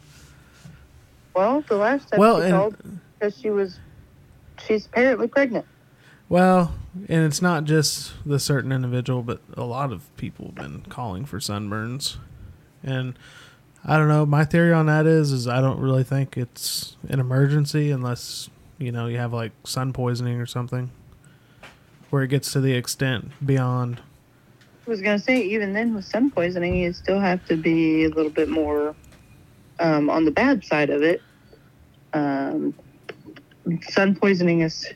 [1.35, 2.77] Well, the last time Well, she and- called
[3.19, 3.79] because she was,
[4.67, 5.67] she's apparently pregnant.
[6.29, 6.75] Well,
[7.09, 11.25] and it's not just the certain individual, but a lot of people have been calling
[11.27, 12.17] for sunburns.
[12.83, 13.19] And
[13.85, 17.21] I don't know, my theory on that is is I don't really think it's an
[17.21, 20.91] emergency unless, you know, you have like sun poisoning or something
[22.11, 24.01] where it gets to the extent beyond
[24.87, 28.09] I was gonna say even then with sun poisoning, you still have to be a
[28.11, 28.95] little bit more
[29.81, 31.23] um, on the bad side of it.
[32.13, 32.75] Um,
[33.89, 34.87] sun poisoning is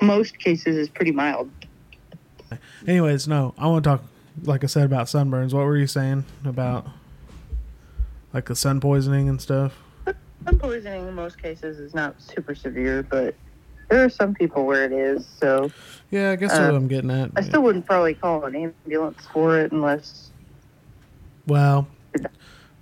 [0.00, 1.50] most cases is pretty mild.
[2.86, 4.02] Anyways, no, I want to talk
[4.44, 5.52] like I said about sunburns.
[5.52, 6.86] What were you saying about
[8.32, 9.78] like the sun poisoning and stuff?
[10.44, 13.34] Sun poisoning in most cases is not super severe, but
[13.88, 15.26] there are some people where it is.
[15.26, 15.70] So
[16.10, 17.30] Yeah, I guess that's what Uh, I'm getting at.
[17.36, 20.30] I still wouldn't probably call an ambulance for it unless
[21.46, 21.88] Well,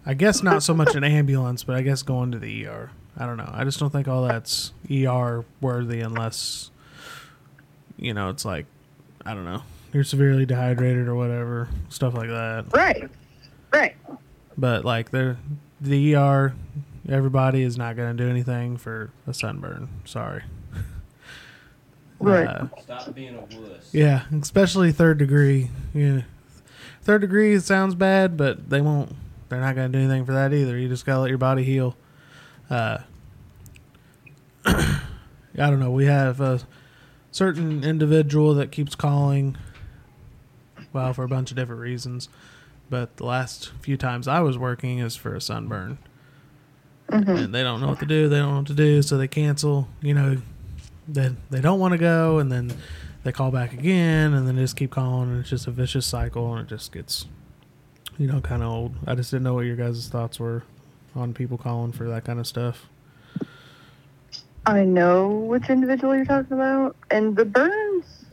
[0.06, 2.90] I guess not so much an ambulance, but I guess going to the ER.
[3.16, 3.50] I don't know.
[3.52, 6.70] I just don't think all that's ER worthy unless,
[7.96, 8.66] you know, it's like,
[9.24, 9.62] I don't know,
[9.92, 12.66] you're severely dehydrated or whatever, stuff like that.
[12.72, 13.08] right,
[13.72, 13.96] right.
[14.58, 15.36] But like the
[15.80, 16.54] the ER,
[17.08, 19.88] everybody is not going to do anything for a sunburn.
[20.04, 20.42] Sorry.
[22.20, 22.46] Right.
[22.46, 23.90] Uh, Stop being a wuss.
[23.92, 25.70] yeah, especially third degree.
[25.92, 26.22] Yeah,
[27.02, 29.14] third degree sounds bad, but they won't.
[29.54, 30.76] They're not going to do anything for that either.
[30.76, 31.96] You just got to let your body heal.
[32.70, 32.98] uh,
[34.66, 35.00] I
[35.56, 35.90] don't know.
[35.90, 36.60] We have a
[37.30, 39.56] certain individual that keeps calling,
[40.92, 42.28] well, for a bunch of different reasons.
[42.90, 45.98] But the last few times I was working is for a sunburn.
[47.08, 48.28] And they don't know what to do.
[48.28, 49.88] They don't know what to do, so they cancel.
[50.00, 50.36] You know,
[51.06, 52.72] then they don't want to go, and then
[53.22, 56.06] they call back again, and then they just keep calling, and it's just a vicious
[56.06, 57.26] cycle, and it just gets,
[58.18, 58.94] you know, kind of old.
[59.06, 60.62] I just didn't know what your guys' thoughts were
[61.14, 62.86] on people calling for that kind of stuff.
[64.66, 68.24] I know which individual you're talking about, and the burns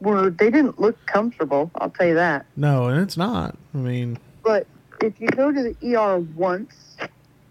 [0.00, 1.70] were they didn't look comfortable.
[1.76, 2.46] I'll tell you that.
[2.56, 3.56] No, and it's not.
[3.74, 4.66] I mean, But
[5.02, 6.96] if you go to the ER once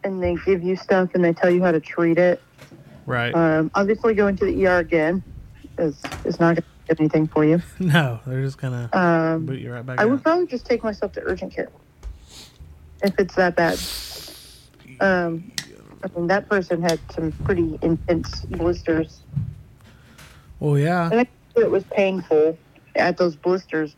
[0.03, 2.41] and they give you stuff and they tell you how to treat it,
[3.05, 3.33] right?
[3.35, 5.23] um, obviously going to the ER again
[5.77, 7.61] is is not going to anything for you.
[7.79, 11.11] no, they're just gonna Um, boot you right back I would probably just take myself
[11.13, 11.69] to urgent care
[13.03, 13.79] if it's that bad.
[14.99, 15.51] Um,
[16.03, 19.21] I mean, that person had some pretty intense blisters.
[20.59, 22.57] Well, yeah, And it was painful
[22.95, 23.95] at those blisters.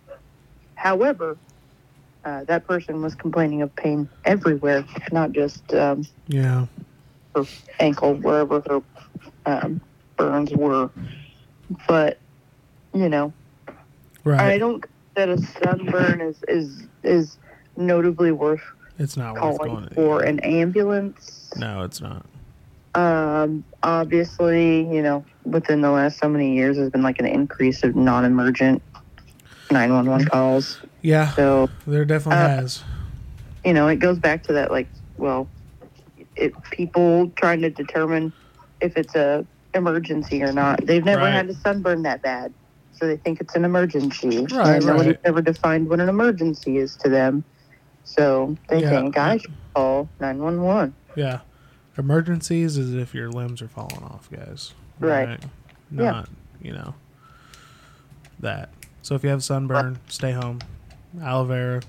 [0.76, 1.38] However,
[2.24, 6.65] uh, that person was complaining of pain everywhere, not just um, yeah,
[7.36, 7.45] her
[7.80, 8.82] ankle, wherever her
[9.45, 9.82] um,
[10.17, 10.89] burns were.
[11.88, 12.19] But,
[12.96, 13.34] you know,
[14.24, 14.54] Right.
[14.54, 17.38] I don't think that a sunburn is, is, is
[17.78, 18.64] notably worth
[18.98, 21.52] It's not worth calling for an ambulance.
[21.58, 22.26] No, it's not.
[22.96, 27.84] Um, obviously, you know, within the last so many years, there's been like an increase
[27.84, 28.82] of non-emergent
[29.70, 30.80] 911 calls.
[31.02, 32.84] Yeah, So, there definitely Uh, has.
[33.64, 35.48] you know, it goes back to that, like, well,
[36.36, 38.34] it people trying to determine
[38.82, 40.86] if it's a emergency or not.
[40.86, 41.34] They've never Right.
[41.34, 42.54] had a sunburn that bad,
[42.98, 44.46] so they think it's an emergency.
[44.52, 45.20] Right, and nobody's right.
[45.26, 47.44] ever defined what an emergency is to them.
[48.04, 48.90] So they Yeah.
[48.90, 50.94] think I should call 911.
[51.16, 51.40] Yeah,
[51.98, 54.74] emergencies is if your limbs are falling off, guys.
[55.00, 55.40] Right.
[55.92, 56.12] Yeah.
[56.12, 56.30] Not
[56.62, 56.96] you know
[58.40, 58.70] that.
[59.02, 60.60] So if you have sunburn, stay home.
[61.22, 61.82] Aloe vera.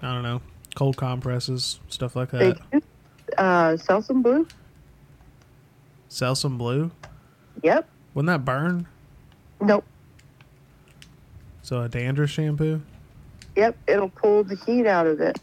[0.00, 0.40] I don't know.
[0.74, 2.70] Cold compresses, stuff like They that.
[2.72, 2.80] do
[3.38, 4.46] uh, Selsun Blue.
[6.08, 6.90] Sell some blue.
[7.62, 7.88] Yep.
[8.14, 8.86] Wouldn't that burn?
[9.60, 9.84] Nope.
[11.62, 12.82] So a dandruff shampoo.
[13.56, 13.76] Yep.
[13.86, 15.38] It'll pull the heat out of it.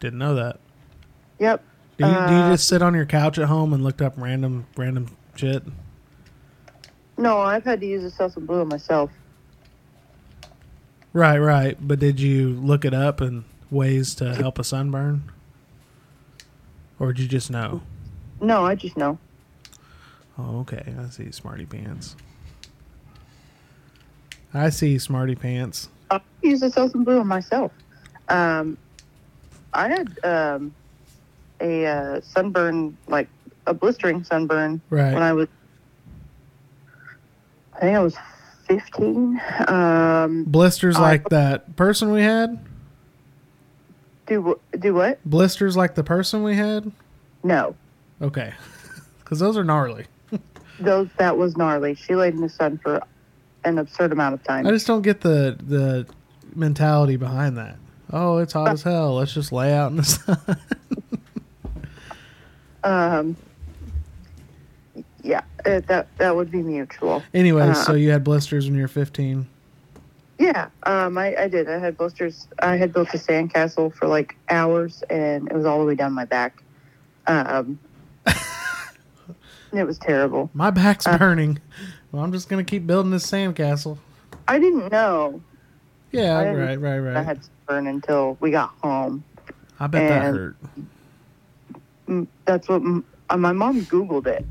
[0.00, 0.58] Didn't know that.
[1.38, 1.62] Yep.
[1.98, 4.14] Do you, do you Uh, just sit on your couch at home and look up
[4.16, 5.62] random random shit?
[7.18, 9.10] No, I've had to use a Selsun Blue myself.
[11.12, 11.76] Right, right.
[11.80, 15.30] But did you look it up and ways to help a sunburn?
[16.98, 17.82] Or did you just know?
[18.40, 19.18] No, I just know.
[20.38, 20.94] Oh, okay.
[20.98, 22.16] I see smarty pants.
[24.52, 25.88] I see smarty pants.
[26.10, 27.72] I use a Selsun Blue on myself.
[28.28, 28.76] Um,
[29.72, 30.74] I had um,
[31.60, 33.28] a uh, sunburn, like
[33.66, 35.14] a blistering sunburn, Right.
[35.14, 35.48] when I was,
[37.76, 38.16] I think I was
[38.66, 39.40] 15.
[39.68, 42.58] Um, Blisters I- like that person we had?
[44.26, 45.18] do do what?
[45.24, 46.90] Blisters like the person we had?
[47.42, 47.74] No,
[48.22, 48.52] Okay.
[49.24, 50.06] Cuz those are gnarly.
[50.80, 51.94] those that was gnarly.
[51.96, 53.02] She laid in the sun for
[53.64, 54.66] an absurd amount of time.
[54.66, 56.06] I just don't get the the
[56.54, 57.76] mentality behind that.
[58.12, 59.14] Oh, it's hot as hell.
[59.16, 60.58] Let's just lay out in the sun.
[62.82, 63.36] Um,
[65.22, 67.22] yeah, uh, that that would be mutual.
[67.34, 69.46] Anyways, Uh, so you had blisters when you were 15.
[70.38, 71.68] Yeah, um, I, I did.
[71.68, 72.48] I had blisters.
[72.60, 76.14] I had built a sandcastle for like hours, and it was all the way down
[76.14, 76.62] my back.
[77.26, 77.78] Um,
[79.72, 80.48] it was terrible.
[80.54, 81.58] My back's Uh, burning.
[82.12, 83.98] Well, I'm just gonna keep building this sandcastle.
[84.48, 85.42] I didn't know
[86.10, 87.16] Yeah, I right, right, right.
[87.18, 89.24] I had sunburn until we got home.
[89.78, 90.56] I bet that hurt.
[92.44, 94.44] That's what m- uh, my mom Googled it,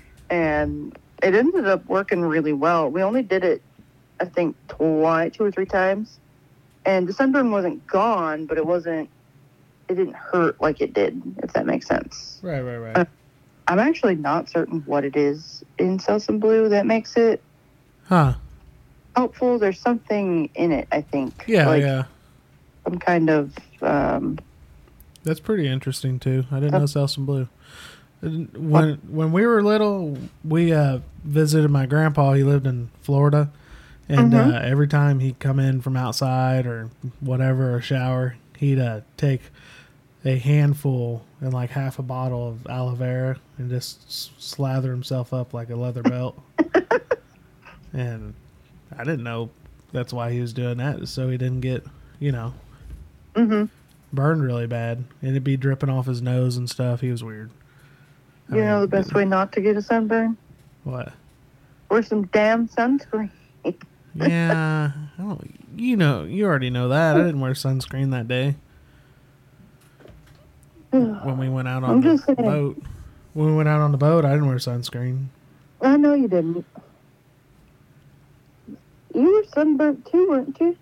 [0.30, 2.88] and it ended up working really well.
[2.88, 3.62] We only did it,
[4.20, 6.20] I think, twice, two or three times,
[6.84, 9.10] and the sunburn wasn't gone, but it wasn't.
[9.88, 12.38] It didn't hurt like it did, if that makes sense.
[12.42, 12.96] Right, right, right.
[12.98, 13.04] uh,
[13.68, 17.42] I'm actually not certain what it is in Selsun Blue that makes it
[18.04, 18.34] Huh?
[19.16, 19.58] helpful.
[19.58, 21.44] There's something in it, I think.
[21.48, 22.04] Yeah, like yeah.
[22.84, 23.52] Some kind of.
[23.82, 24.38] Um,
[25.24, 26.44] That's pretty interesting too.
[26.52, 27.48] I didn't Uh, know Selsun Blue.
[28.22, 32.32] When when we were little, we uh, visited my grandpa.
[32.32, 33.50] He lived in Florida,
[34.08, 34.54] and Mhm.
[34.54, 39.42] uh, every time he'd come in from outside or whatever, or shower, he'd uh, take
[40.26, 45.54] a handful and like half a bottle of aloe vera and just slather himself up
[45.54, 46.36] like a leather belt.
[47.92, 48.34] and
[48.96, 49.50] I didn't know
[49.92, 51.84] that's why he was doing that, so he didn't get,
[52.18, 52.54] you know,
[53.36, 53.64] hmm
[54.12, 57.00] burned really bad, and it'd be dripping off his nose and stuff.
[57.02, 57.50] He was weird.
[58.50, 60.36] I You know mean, the best way not to get a sunburn?
[60.82, 61.12] What?
[61.88, 63.30] Wear some damn sunscreen.
[64.14, 65.36] Yeah, I
[65.76, 67.16] you know, you already know that.
[67.16, 68.56] I didn't wear sunscreen that day
[70.90, 72.36] when we went out on I'm the just saying.
[72.36, 72.82] boat.
[73.34, 75.26] When we went out on the boat, I didn't wear sunscreen.
[75.82, 76.64] I know you didn't.
[79.14, 80.76] You were sunburnt too, weren't you?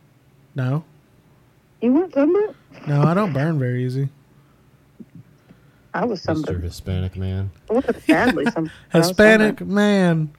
[0.54, 0.84] No,
[1.80, 2.56] You weren't sunburnt?
[2.86, 4.08] no, I don't burn very easy.
[5.92, 6.24] I was Mr.
[6.24, 6.62] sunburnt.
[6.64, 7.50] Hispanic man.
[7.70, 8.72] I wasn't badly sunburnt.
[8.92, 9.70] I was Hispanic sunburnt.
[9.70, 10.30] man.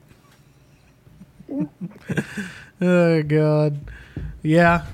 [2.80, 3.78] oh God,
[4.42, 4.84] yeah,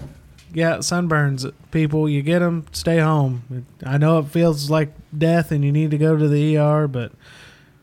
[0.53, 0.77] yeah.
[0.79, 2.09] Sunburns, people.
[2.09, 3.67] You get them, stay home.
[3.85, 7.13] I know it feels like death, and you need to go to the ER, but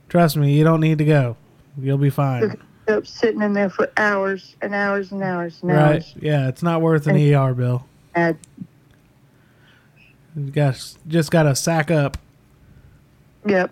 [0.10, 1.38] trust me, you don't need to go.
[1.80, 2.58] You'll be fine.
[2.88, 5.94] Up sitting in there for hours and hours and hours and Right?
[5.96, 6.16] hours.
[6.20, 7.86] Yeah, it's not worth an ER bill.
[8.16, 8.38] And
[10.36, 12.18] You got just got to sack up.
[13.46, 13.72] Yep.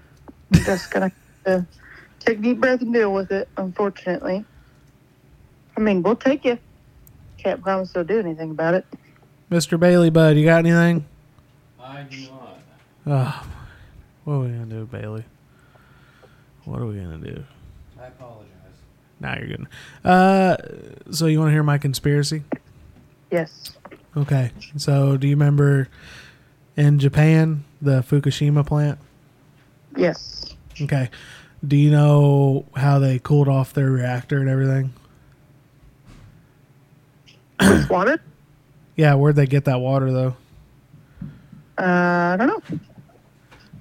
[0.54, 1.12] Just gonna
[1.46, 1.62] uh,
[2.20, 4.46] take a deep breath and deal with it, unfortunately.
[5.76, 6.58] I mean, we'll take you.
[7.38, 8.86] Can't promise they'll do anything about it.
[9.52, 9.80] Mr.
[9.80, 11.06] Bailey Bud, you got anything?
[11.82, 12.58] I do not.
[13.06, 13.48] Oh,
[14.26, 15.24] what are we gonna do, Bailey?
[16.66, 17.44] What are we gonna do?
[18.00, 18.52] I apologize.
[19.22, 19.68] Now you're good.
[20.04, 20.58] Uh,
[21.12, 22.44] so you want to hear my conspiracy?
[23.32, 23.72] Yes.
[24.18, 24.52] Okay.
[24.76, 25.88] So do you remember
[26.76, 29.00] in Japan the Fukushima plant?
[29.96, 30.56] Yes.
[30.82, 31.10] Okay.
[31.66, 34.94] Do you know how they cooled off their reactor and everything?
[37.90, 38.20] Water?
[38.96, 40.36] Yeah, where'd they get that water though?
[41.78, 41.84] Uh,
[42.34, 42.80] I don't know.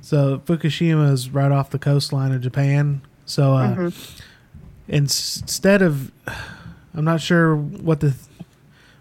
[0.02, 3.00] So Fukushima is right off the coastline of Japan.
[3.24, 4.20] So uh, Mhm.
[4.88, 6.12] instead of,
[6.94, 8.14] I'm not sure what the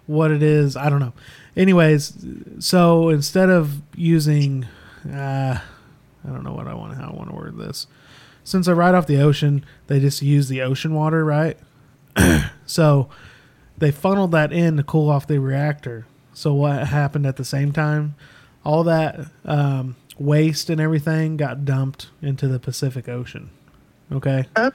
[0.07, 0.77] what it is.
[0.77, 1.11] I don't know.
[1.57, 2.13] Anyways,
[2.59, 4.65] so instead of using,
[5.11, 5.59] uh,
[6.23, 7.87] I don't know what I want how I want to word this.
[8.45, 11.57] Since they're right off the ocean, they just use the ocean water, right?
[12.65, 13.09] so
[13.77, 16.05] they funneled that in to cool off the reactor.
[16.33, 18.15] So what happened at the same time?
[18.63, 23.49] All that um, waste and everything got dumped into the Pacific Ocean.
[24.11, 24.45] Okay.
[24.55, 24.71] Oh.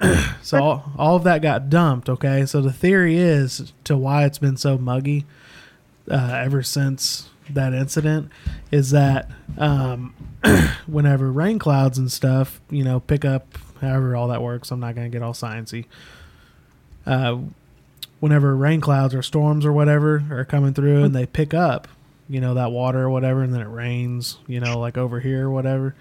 [0.42, 2.08] so all, all of that got dumped.
[2.08, 2.46] Okay.
[2.46, 5.24] So the theory is to why it's been so muggy
[6.10, 8.30] uh, ever since that incident
[8.70, 10.14] is that um,
[10.86, 14.70] whenever rain clouds and stuff, you know, pick up however all that works.
[14.70, 15.86] I'm not going to get all sciencey.
[17.04, 17.38] Uh,
[18.22, 21.88] whenever rain clouds or storms or whatever are coming through and they pick up,
[22.28, 25.48] you know, that water or whatever, and then it rains, you know, like over here
[25.48, 25.96] or whatever.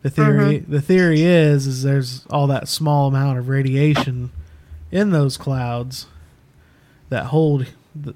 [0.00, 4.30] The theory, the theory is, is there's all that small amount of radiation
[4.90, 6.06] in those clouds
[7.10, 7.66] that hold.
[7.94, 8.14] The,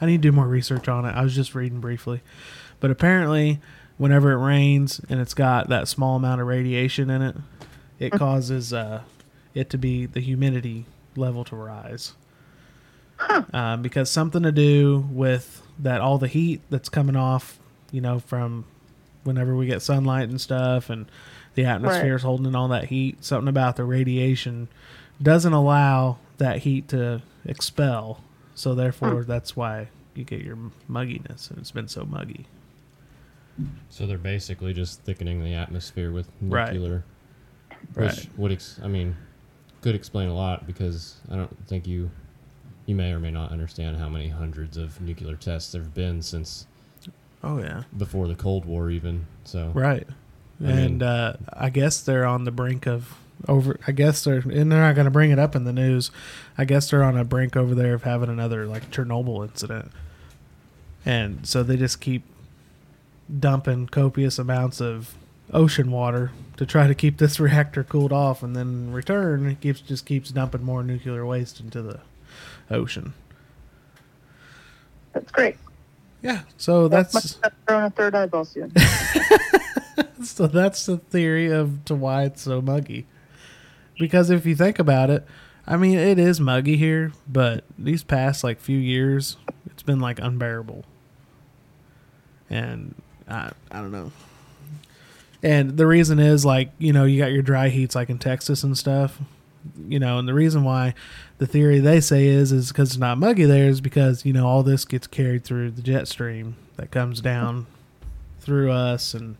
[0.00, 1.10] I need to do more research on it.
[1.10, 2.20] I was just reading briefly,
[2.78, 3.58] but apparently,
[3.98, 7.36] whenever it rains and it's got that small amount of radiation in it,
[7.98, 9.02] it causes uh,
[9.54, 12.14] it to be the humidity level to rise.
[13.52, 17.58] Um, because something to do with that all the heat that's coming off,
[17.90, 18.64] you know, from
[19.24, 21.04] whenever we get sunlight and stuff, and
[21.54, 23.22] the atmosphere is holding in all that heat.
[23.22, 24.68] Something about the radiation
[25.20, 28.24] doesn't allow that heat to expel.
[28.54, 30.56] So therefore, that's why you get your
[30.88, 32.46] mugginess, and it's been so muggy.
[33.90, 37.04] So they're basically just thickening the atmosphere with nuclear,
[37.94, 38.10] Right.
[38.14, 39.16] which would, ex- I mean,
[39.82, 42.10] could explain a lot because I don't think you,
[42.86, 46.66] you may or may not understand how many hundreds of nuclear tests there've been since
[47.42, 47.84] Oh yeah.
[47.96, 49.26] before the Cold War, even.
[49.44, 50.06] So Right.
[50.60, 53.14] I mean- and uh, I guess they're on the brink of
[53.48, 53.80] over.
[53.86, 56.10] I guess they're and they're not going to bring it up in the news.
[56.58, 59.90] I guess they're on a brink over there of having another like Chernobyl incident,
[61.06, 62.22] and so they just keep
[63.38, 65.14] dumping copious amounts of
[65.54, 69.62] ocean water to try to keep this reactor cooled off, and then in return it
[69.62, 72.00] keeps just keeps dumping more nuclear waste into the
[72.70, 73.14] ocean.
[75.14, 75.56] That's great.
[76.20, 78.72] Yeah, so that's my throwing a third eyeball soon.
[80.22, 83.06] so that's the theory of to why it's so muggy.
[83.98, 85.26] Because if you think about it,
[85.66, 90.18] I mean it is muggy here, but these past like few years, it's been like
[90.18, 90.84] unbearable.
[92.50, 92.96] And
[93.26, 94.12] I I don't know.
[95.42, 98.62] And the reason is like, you know, you got your dry heats like in Texas
[98.62, 99.18] and stuff.
[99.88, 100.94] You know, and the reason why
[101.38, 104.46] the theory they say is is because it's not muggy there is because, you know,
[104.46, 107.66] all this gets carried through the jet stream that comes down
[108.40, 109.36] through us and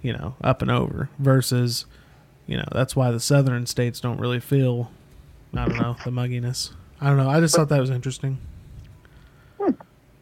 [0.00, 1.84] you know up and over versus
[2.46, 4.90] you know that's why the southern states don't really feel
[5.54, 6.72] i don't know the mugginess
[7.02, 8.38] i don't know i just thought that was interesting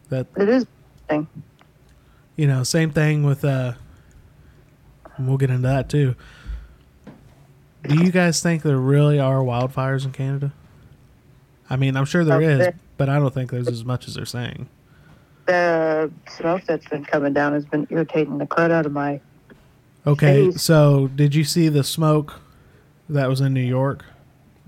[0.09, 0.65] That It is
[1.09, 1.43] interesting.
[2.35, 3.73] you know, same thing with uh
[5.17, 6.15] and we'll get into that too.
[7.83, 10.53] Do you guys think there really are wildfires in Canada?
[11.69, 14.13] I mean, I'm sure there Oh, is, but I don't think there's as much as
[14.15, 14.69] they're saying.
[15.47, 19.19] The smoke that's been coming down has been irritating the crud out of my.
[20.07, 20.61] Okay, Face.
[20.61, 22.39] so did you see the smoke
[23.09, 24.05] that was in New York?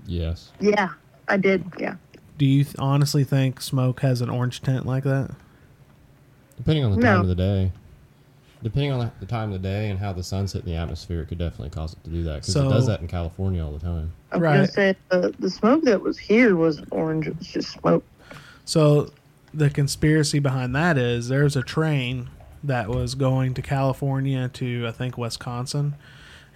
[0.06, 0.52] Yes.
[0.60, 0.90] Yeah,
[1.28, 1.64] I did.
[1.78, 1.96] Yeah.
[2.38, 5.30] Do you th- honestly think smoke has an orange tint like that?
[6.58, 7.02] Depending on the No.
[7.14, 7.72] time of the day.
[8.62, 11.26] Depending on the time of the day and how the sun's hitting the atmosphere, it
[11.26, 12.36] could definitely cause it to do that.
[12.36, 14.12] Because So- it does that in California all the time.
[14.32, 17.26] I was gonna say the, the smoke that was here wasn't orange.
[17.26, 18.04] It was just smoke.
[18.64, 19.10] So
[19.54, 22.28] the conspiracy behind that is there's a train
[22.62, 25.94] that was going to California to I think Wisconsin,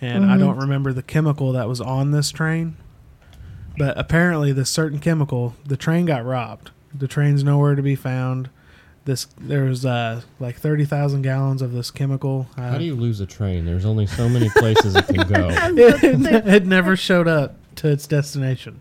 [0.01, 0.41] and I mm-hmm.
[0.41, 2.77] don't remember the chemical that was on this train,
[3.79, 6.71] but apparently this certain chemical, the train got robbed.
[6.93, 8.51] The train's nowhere to be found.
[9.05, 12.47] This there was uh, like thirty thousand gallons of this chemical.
[12.57, 13.65] Uh, How do you lose a train?
[13.65, 15.49] There's only so many places it can go.
[15.53, 18.81] it, it never showed up to its destination.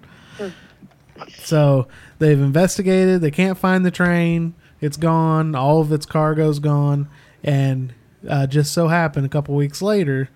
[1.40, 1.88] So
[2.20, 3.22] they've investigated.
[3.22, 4.56] They can't find the train.
[4.82, 5.56] It's gone.
[5.56, 7.10] All of its cargo's gone.
[7.44, 7.94] And
[8.28, 10.30] uh, just so happened a couple weeks later,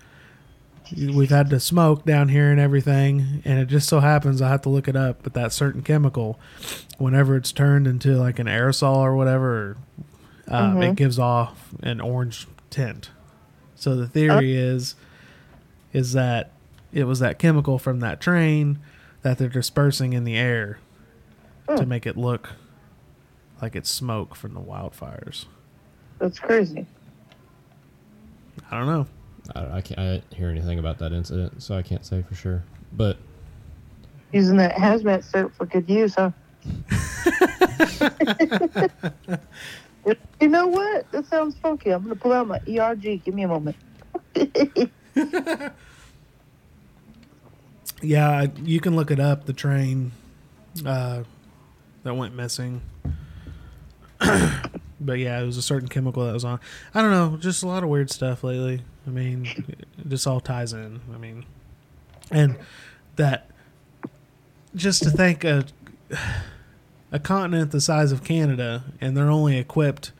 [0.92, 3.42] we've had the smoke down here and everything.
[3.44, 5.22] And it just so happens I have to look it up.
[5.22, 6.38] But that certain chemical,
[6.98, 9.76] whenever it's turned into like an aerosol or whatever,
[10.48, 13.10] uh, it gives off an orange tint.
[13.76, 14.94] So the theory is
[15.92, 16.50] is that
[16.92, 18.78] it was that chemical from that train
[19.22, 20.78] that they're dispersing in the air
[21.76, 22.50] to make it look
[23.62, 25.46] like it's smoke from the wildfires.
[26.18, 26.86] That's crazy.
[28.70, 29.06] I don't know.
[29.54, 32.34] I, I can't I didn't hear anything about that incident, so I can't say for
[32.34, 32.62] sure.
[32.92, 33.16] But
[34.32, 36.30] Using that hazmat suit for good use, huh?
[40.40, 41.10] you know what?
[41.12, 41.90] That sounds funky.
[41.90, 43.22] I'm gonna pull out my ERG.
[43.24, 43.76] Give me a moment.
[48.04, 49.46] Yeah, you can look it up.
[49.46, 50.12] The train
[50.84, 51.22] uh,
[52.02, 52.82] that went missing.
[54.20, 56.60] but yeah, it was a certain chemical that was on.
[56.94, 58.82] I don't know, just a lot of weird stuff lately.
[59.06, 59.46] I mean,
[60.02, 61.00] this all ties in.
[61.12, 61.44] I mean,
[62.30, 62.56] and
[63.16, 63.50] that
[64.74, 65.64] just to think a
[67.12, 70.12] a continent the size of Canada, and they're only equipped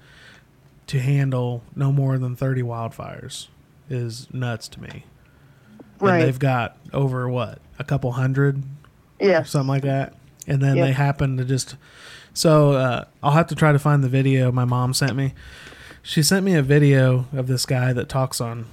[0.86, 3.48] to handle no more than thirty wildfires
[3.88, 5.04] is nuts to me.
[6.00, 6.24] And Right.
[6.24, 8.62] they've got over what a couple hundred
[9.20, 9.42] Yeah.
[9.44, 10.14] something like that.
[10.46, 11.76] And then they happen to just.
[12.34, 15.32] So uh, I'll have to try to find the video my mom sent me.
[16.06, 18.66] She sent me a video of this guy that talks on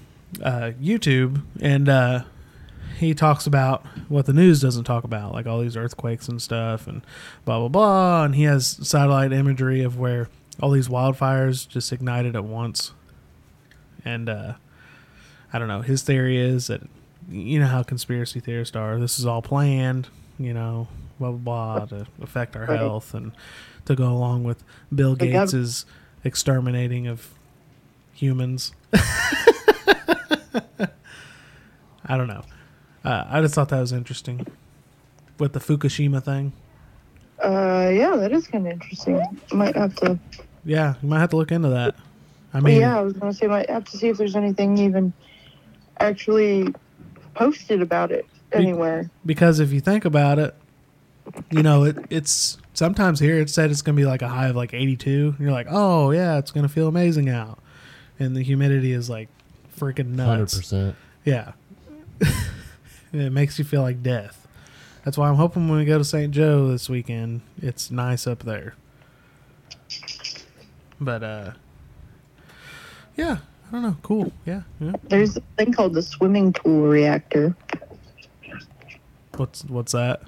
[0.44, 2.24] uh, YouTube, and uh,
[2.98, 6.88] he talks about what the news doesn't talk about, like all these earthquakes and stuff,
[6.88, 7.02] and
[7.46, 8.24] blah blah blah.
[8.26, 10.28] And he has satellite imagery of where
[10.62, 12.92] all these wildfires just ignited at once.
[14.04, 14.54] And uh,
[15.54, 15.82] I don't know.
[15.84, 16.82] His theory is that
[17.30, 19.00] you know how conspiracy theorists are.
[19.00, 23.32] This is all planned, you know, blah blah blah, to affect our health and
[23.86, 25.86] to go along with Bill The gov- Gates's
[26.24, 27.30] exterminating of
[28.14, 28.74] humans.
[32.06, 32.44] I don't know.
[33.04, 34.46] Uh, I just thought that was interesting
[35.40, 36.54] with the Fukushima thing.
[37.44, 39.22] Uh, yeah, that is kind of interesting.
[39.52, 40.20] Might have to.
[40.64, 41.96] Yeah, you might have to look into that.
[42.54, 45.14] I mean, yeah, I was gonna say might have to see if there's anything even
[46.00, 46.74] actually
[47.34, 49.10] posted about it anywhere.
[49.26, 50.54] because if you think about it,
[51.50, 54.48] you know, it, it's sometimes here it said it's going to be like a high
[54.48, 55.36] of like 82.
[55.38, 57.60] And you're like, oh, yeah, it's going to feel amazing out.
[58.18, 59.30] And the humidity is like
[59.78, 60.56] freaking nuts.
[60.56, 60.96] 100%.
[61.24, 61.52] Yeah.
[63.14, 64.48] it makes you feel like death.
[65.06, 66.34] That's why I'm hoping when we go to St.
[66.34, 68.74] Joe this weekend, it's nice up there.
[71.00, 71.52] But, uh,
[73.16, 73.98] yeah, I don't know.
[74.02, 74.32] Cool.
[74.44, 74.64] Yeah.
[74.80, 74.94] yeah.
[75.04, 77.56] There's a thing called the swimming pool reactor,
[79.38, 80.24] What's, what's that?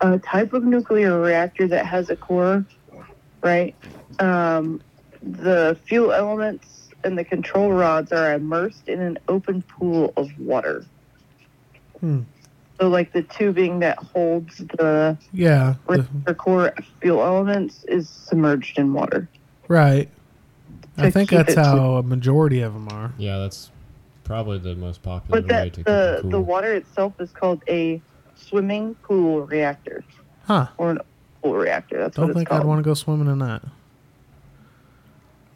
[0.00, 2.64] A type of nuclear reactor that has a core,
[3.42, 3.74] right?
[4.18, 4.80] Um,
[5.22, 10.84] the fuel elements and the control rods are immersed in an open pool of water.
[12.00, 12.20] Hmm.
[12.80, 15.74] So, like the tubing that holds the Yeah.
[15.86, 16.72] the- core
[17.02, 19.28] fuel elements is submerged in water.
[19.68, 20.08] Right.
[20.96, 23.12] I think that's it to- how a majority of them are.
[23.18, 23.70] Yeah, that's
[24.24, 26.30] probably the most popular But way that to keep the it cool.
[26.30, 28.00] the water itself is called a
[28.46, 30.02] swimming pool reactor
[30.46, 30.68] Huh.
[30.78, 30.98] or an
[31.42, 31.98] pool reactor.
[31.98, 32.62] That's Don't what it's think called.
[32.62, 33.62] I'd want to go swimming in that.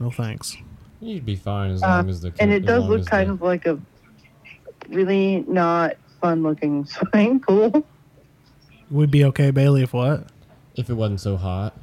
[0.01, 0.57] No thanks.
[1.01, 3.43] You'd be fine as Uh, long as the and it does look kind the- of
[3.43, 3.79] like a
[4.89, 7.85] really not fun looking swimming pool.
[8.91, 10.27] We'd be okay, Bailey, if what?
[10.77, 11.75] if it wasn't so hot.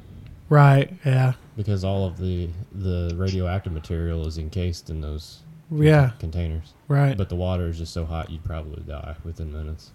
[0.48, 0.92] Right.
[1.04, 1.32] Yeah.
[1.56, 5.40] because all of the the radioactive material is encased in those
[5.70, 6.72] Yeah, containers.
[6.88, 7.16] right.
[7.16, 9.90] But the water is just so hot you'd probably die within minutes.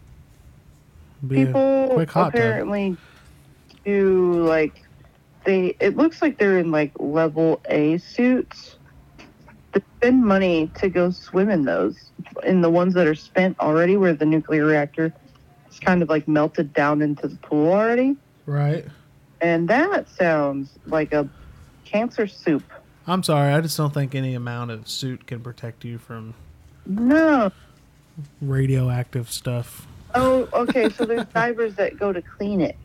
[1.26, 2.98] Be People quick hot apparently
[3.86, 4.84] do like
[5.46, 5.76] they.
[5.80, 8.76] It looks like they're in like level A suits.
[9.72, 12.12] They spend money to go swim in those,
[12.44, 15.14] in the ones that are spent already, where the nuclear reactor
[15.72, 18.16] is kind of like melted down into the pool already.
[18.46, 18.86] Right.
[19.42, 21.28] And that sounds like a
[21.86, 22.64] cancer soup.
[23.06, 23.54] I'm sorry.
[23.54, 26.34] I just don't think any amount of suit can protect you from
[26.86, 27.52] No.
[28.42, 29.88] radioactive stuff.
[30.18, 30.90] Oh, okay.
[30.90, 32.76] So there's divers that go to clean it.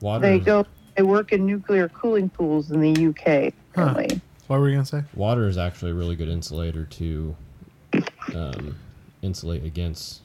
[0.00, 0.66] Water They is, go.
[0.96, 3.52] They work in nuclear cooling pools in the UK.
[3.74, 3.82] Huh.
[3.82, 4.20] Apparently.
[4.48, 5.02] What were you gonna say?
[5.14, 7.34] water is actually a really good insulator to
[8.34, 8.76] um,
[9.22, 10.20] insulate against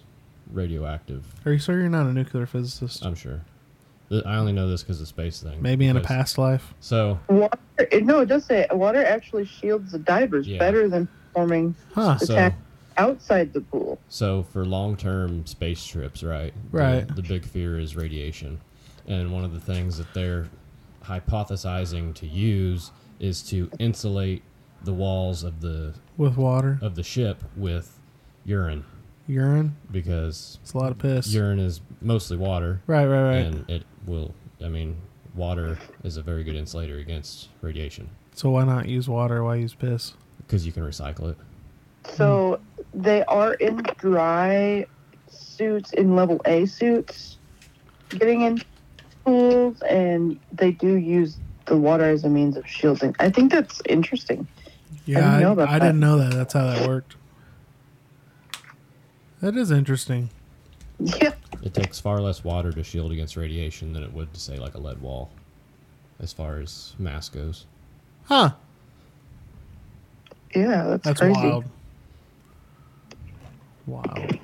[0.51, 1.23] radioactive.
[1.45, 3.05] Are you sure you're not a nuclear physicist?
[3.05, 3.41] I'm sure.
[4.25, 5.61] I only know this because of space thing.
[5.61, 6.73] Maybe in a past life.
[6.79, 7.57] So Water.
[8.01, 10.59] No, it does say water actually shields the divers Yeah.
[10.59, 12.17] better than forming Huh.
[12.17, 12.55] So- attack
[12.97, 13.99] outside the pool.
[14.09, 16.53] So for long-term space trips, right?
[16.71, 17.15] the- Right.
[17.15, 18.59] The, big fear is radiation,
[19.07, 20.47] and one of the things that they're
[21.03, 24.43] hypothesizing to use is to insulate
[24.83, 27.99] the walls of the With water, of the ship with
[28.45, 28.85] urine
[29.27, 29.75] urine.
[29.91, 31.27] because It's a lot of piss.
[31.33, 33.45] urine is mostly water, Right, right, right.
[33.45, 34.33] and it will.
[34.63, 34.97] I mean,
[35.35, 39.43] water is a very good insulator against radiation so why not use water?
[39.43, 40.13] Why use piss?
[40.39, 41.37] because you can recycle it.
[42.13, 42.59] So
[42.97, 44.85] they are in dry
[45.29, 47.37] suits, in level A suits,
[48.09, 48.61] getting in
[49.23, 53.15] pools, and they do use the water as a means of shielding.
[53.19, 54.47] I think that's interesting.
[55.05, 55.85] Yeah, didn't I, know about I that.
[55.85, 56.33] didn't know that.
[56.33, 57.15] That's how that worked.
[59.41, 60.29] That is interesting.
[60.99, 61.33] Yeah.
[61.61, 64.73] It takes far less water to shield against radiation than it would to say like
[64.73, 65.29] a lead wall,
[66.19, 67.67] as far as mass goes.
[68.25, 68.51] Huh.
[70.55, 71.39] Yeah, that's, That's crazy.
[71.39, 71.65] wild.
[73.87, 74.37] Wild.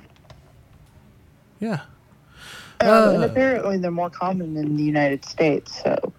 [1.60, 1.80] Yeah.
[2.80, 3.26] Um, and Uh.
[3.26, 6.12] apparently they're more common in the United States, so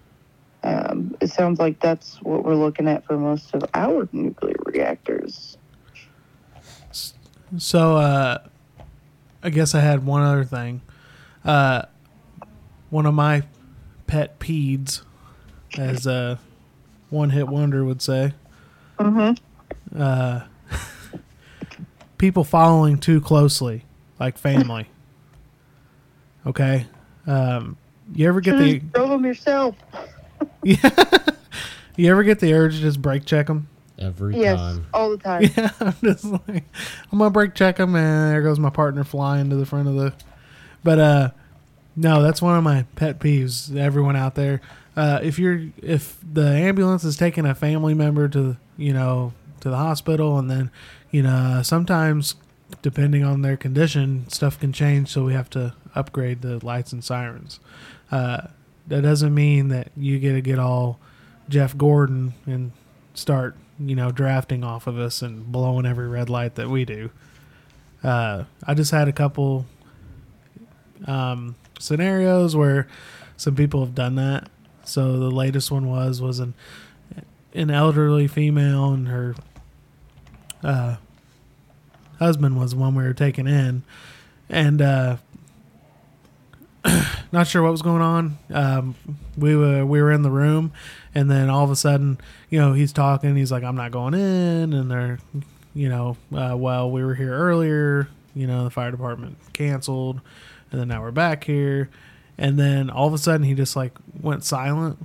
[0.62, 5.58] um, it sounds like that's what we're looking at for most of our nuclear reactors.
[7.58, 8.38] So, uh,
[9.42, 10.80] I guess I had one other thing.
[11.44, 11.82] Uh,
[12.90, 13.42] one of my
[14.08, 15.02] pet peeves,
[15.78, 16.40] as a
[17.10, 18.32] one hit wonder would say,
[18.98, 20.00] Mm-hmm.
[20.00, 20.40] uh,
[22.18, 23.84] people following too closely,
[24.18, 24.88] like family.
[26.46, 26.86] Okay.
[27.26, 27.76] Um,
[28.14, 29.74] you ever get the Drove them yourself.
[30.62, 30.76] yeah?
[31.96, 33.68] You ever get the urge to just brake check them?
[33.98, 34.86] Every Yes, time.
[34.92, 35.42] all the time.
[35.56, 36.64] Yeah, I'm just like,
[37.10, 39.94] I'm gonna brake check them, and there goes my partner flying to the front of
[39.94, 40.12] the.
[40.84, 41.30] But uh,
[41.96, 43.74] no, that's one of my pet peeves.
[43.74, 44.60] Everyone out there,
[44.96, 49.70] uh, if you're if the ambulance is taking a family member to you know to
[49.70, 50.70] the hospital, and then
[51.10, 52.34] you know sometimes
[52.82, 57.02] depending on their condition, stuff can change, so we have to upgrade the lights and
[57.02, 57.60] sirens.
[58.10, 58.48] Uh,
[58.86, 60.98] that doesn't mean that you get to get all
[61.48, 62.72] Jeff Gordon and
[63.14, 67.10] start, you know, drafting off of us and blowing every red light that we do.
[68.02, 69.66] Uh, I just had a couple
[71.06, 72.86] um, scenarios where
[73.36, 74.48] some people have done that.
[74.84, 76.54] So the latest one was was an
[77.54, 79.34] an elderly female and her
[80.62, 80.96] uh,
[82.18, 83.82] husband was the one we were taking in,
[84.48, 85.16] and uh,
[87.32, 88.38] not sure what was going on.
[88.52, 88.94] Um,
[89.36, 90.72] we were we were in the room,
[91.14, 92.18] and then all of a sudden,
[92.50, 93.36] you know, he's talking.
[93.36, 95.18] He's like, "I'm not going in," and they're,
[95.74, 98.08] you know, uh, well, we were here earlier.
[98.34, 100.20] You know, the fire department canceled,
[100.70, 101.88] and then now we're back here,
[102.36, 104.98] and then all of a sudden he just like went silent,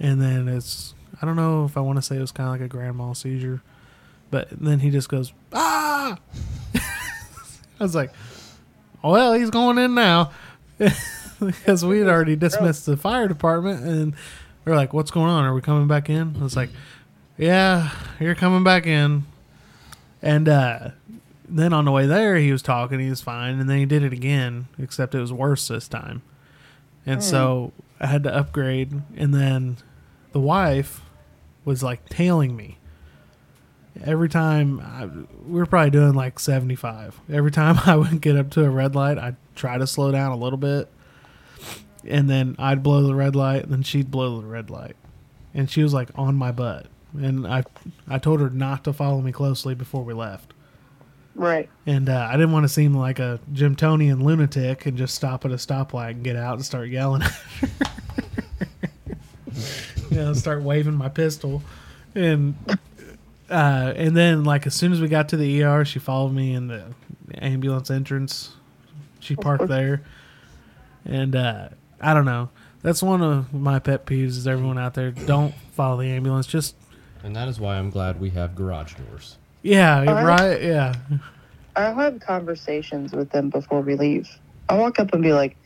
[0.00, 2.52] and then it's I don't know if I want to say it was kind of
[2.54, 3.62] like a grandma seizure,
[4.32, 6.18] but then he just goes ah.
[6.74, 6.80] I
[7.78, 8.10] was like,
[9.04, 10.32] well, he's going in now
[11.40, 14.14] because we had already dismissed the fire department, and
[14.64, 15.44] we're like, "What's going on?
[15.44, 16.70] Are we coming back in?" I was like,
[17.36, 19.24] "Yeah, you're coming back in."
[20.22, 20.90] And uh,
[21.48, 24.02] then on the way there, he was talking, he was fine, and then he did
[24.02, 26.22] it again, except it was worse this time.
[27.04, 29.78] And so I had to upgrade, and then
[30.30, 31.00] the wife
[31.64, 32.78] was like tailing me
[34.04, 35.06] every time I,
[35.46, 38.94] we were probably doing like 75 every time i would get up to a red
[38.94, 40.88] light i'd try to slow down a little bit.
[42.06, 44.96] And then i'd blow the red light and then she'd blow the red light.
[45.54, 46.86] And she was like on my butt.
[47.14, 47.64] And i
[48.08, 50.54] i told her not to follow me closely before we left.
[51.34, 51.70] Right.
[51.86, 55.50] and uh, i didn't want to seem like a Jimtonian lunatic and just stop at
[55.50, 57.22] a stoplight and get out and start yelling
[60.12, 61.62] you know, start waving my pistol,
[62.14, 62.54] and
[63.52, 66.54] uh, and then like as soon as we got to the ER, she followed me
[66.54, 66.84] in the
[67.38, 68.54] ambulance entrance.
[69.20, 70.02] She parked there,
[71.04, 71.68] and uh,
[72.00, 72.50] I don't know.
[72.82, 74.28] That's one of my pet peeves.
[74.30, 76.46] Is everyone out there don't follow the ambulance?
[76.46, 76.74] Just
[77.22, 79.36] And that is why I'm glad we have garage doors.
[79.62, 80.24] yeah, Alright.
[80.24, 80.94] right, yeah.
[81.76, 84.28] I'll have conversations with them before we leave.
[84.68, 85.56] I'll walk up and be like,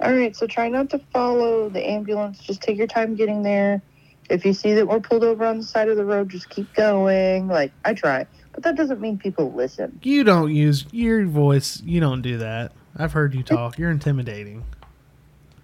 [0.00, 2.38] all right, so try not to follow the ambulance.
[2.38, 3.82] Just take your time getting there.
[4.30, 6.72] If you see that we're pulled over on the side of the road, just keep
[6.74, 7.48] going.
[7.48, 8.26] Like, I try.
[8.52, 9.98] But that doesn't mean people listen.
[10.02, 11.82] You don't use your voice.
[11.82, 12.72] You don't do that.
[12.96, 13.78] I've heard you talk.
[13.78, 14.64] You're intimidating.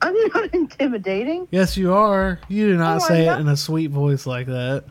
[0.03, 1.49] I'm not intimidating.
[1.51, 2.41] Yes, you are.
[2.49, 4.85] You do not No, say it in a sweet voice like that.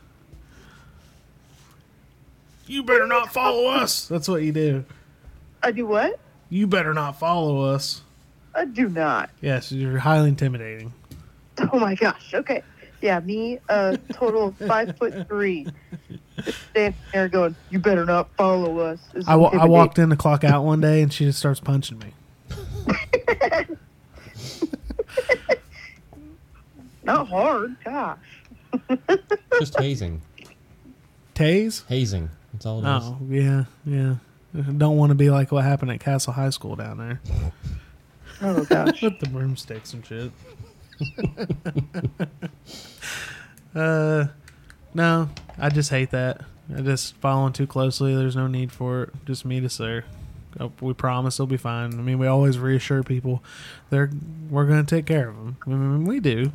[2.67, 4.07] You better not follow us.
[4.07, 4.85] That's what you do.
[5.61, 6.19] I do what?
[6.49, 8.01] You better not follow us.
[8.55, 9.29] I do not.
[9.41, 10.93] Yes, you're highly intimidating.
[11.71, 12.33] Oh my gosh.
[12.33, 12.63] Okay.
[13.05, 15.67] Yeah, me, uh, total of five foot three,
[16.43, 19.71] just standing there going, "You better not follow us." is I, wa- I intimidating.
[19.71, 22.13] walked in to clock out one day and she just starts punching me.
[27.03, 27.75] Not hard.
[27.85, 28.17] Gosh.
[29.59, 30.21] Just hazing.
[31.35, 31.85] Tase?
[31.87, 32.29] Hazing.
[32.53, 33.03] That's all it is.
[33.05, 34.15] Oh, yeah, yeah.
[34.77, 37.21] Don't want to be like what happened at Castle High School down there
[38.41, 39.01] Oh gosh.
[39.03, 40.31] with the broomsticks and shit.
[43.75, 44.25] uh,
[44.93, 46.41] no, I just hate that.
[46.75, 48.15] I just following too closely.
[48.15, 49.09] There's no need for it.
[49.25, 50.05] Just meet us there.
[50.59, 51.93] Oh, we promise it'll be fine.
[51.93, 53.43] I mean, we always reassure people
[53.89, 54.09] they're
[54.49, 55.57] we're gonna take care of them.
[55.65, 56.51] I mean, we do.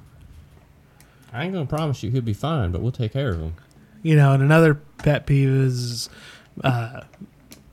[1.32, 3.54] I ain't gonna promise you he'll be fine, but we'll take care of him.
[4.02, 6.08] you know, and another pet peeve is
[6.64, 7.02] uh,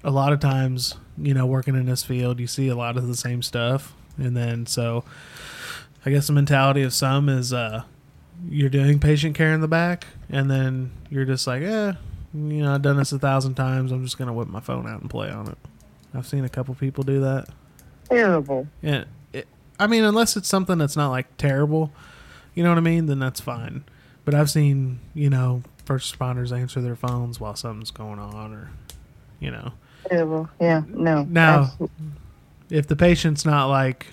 [0.03, 3.07] a lot of times, you know, working in this field, you see a lot of
[3.07, 3.93] the same stuff.
[4.17, 5.03] And then, so
[6.07, 7.83] I guess the mentality of some is uh,
[8.47, 11.91] you're doing patient care in the back, and then you're just like, eh,
[12.33, 13.91] you know, I've done this a thousand times.
[13.91, 15.57] I'm just going to whip my phone out and play on it.
[16.13, 17.49] I've seen a couple people do that.
[18.09, 18.69] Terrible.
[18.81, 19.03] Yeah,
[19.33, 21.91] it, I mean, unless it's something that's not like terrible,
[22.55, 23.83] you know what I mean, then that's fine.
[24.23, 28.69] But I've seen, you know, first responders answer their phones while something's going on, or,
[29.41, 29.73] you know,
[30.07, 30.47] Terrible.
[30.61, 30.83] Yeah.
[30.87, 31.23] No.
[31.23, 31.97] Now- absolutely.
[32.69, 34.07] if the patient's not like,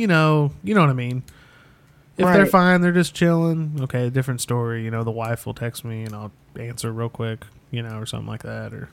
[0.00, 1.22] you know, you know what I mean.
[2.16, 3.78] If they're fine, they're just chilling.
[3.82, 4.82] Okay, different story.
[4.82, 8.06] You know, the wife will text me and I'll answer real quick, you know, or
[8.06, 8.72] something like that.
[8.72, 8.88] Or,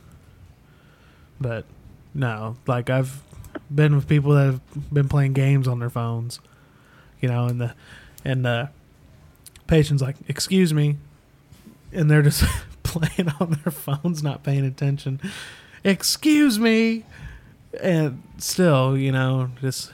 [1.40, 1.66] but
[2.14, 3.22] no, like I've
[3.74, 6.42] been with people that have been playing games on their phones,
[7.22, 7.74] you know, and the
[8.26, 8.70] and the
[9.66, 10.98] patient's like, "Excuse me,"
[11.94, 12.44] and they're just
[12.84, 15.22] playing on their phones, not paying attention.
[15.84, 17.06] Excuse me,
[17.82, 19.92] and still, you know, just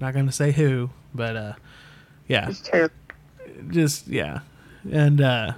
[0.00, 1.52] not gonna say who, but uh,
[2.28, 2.94] yeah, It's terrible.
[3.70, 4.40] just yeah,
[4.90, 5.52] and uh,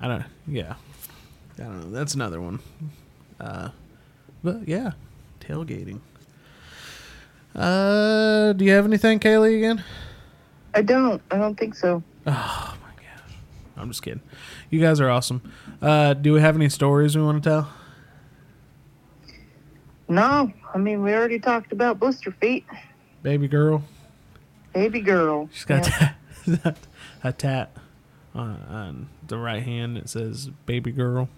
[0.00, 0.74] I don't, yeah,
[1.58, 1.90] I don't know.
[1.90, 2.60] That's another one.
[3.40, 3.70] Uh,
[4.42, 4.92] but yeah,
[5.40, 6.00] tailgating.
[7.54, 9.58] Uh, do you have anything, Kaylee?
[9.58, 9.84] Again?
[10.74, 11.22] I don't.
[11.30, 12.02] I don't think so.
[12.26, 13.36] Oh my gosh,
[13.76, 14.22] I'm just kidding.
[14.70, 15.40] You guys are awesome.
[15.80, 17.68] Uh, do we have any stories we want to tell?
[20.08, 20.52] No.
[20.74, 22.64] I mean, we already talked about blister feet.
[23.24, 23.82] Baby girl,
[24.72, 25.48] Baby girl.
[25.52, 26.12] she's got Yeah.
[26.46, 26.76] a tat,
[27.24, 27.76] a tat
[28.34, 31.28] on, on the right hand that says "baby girl."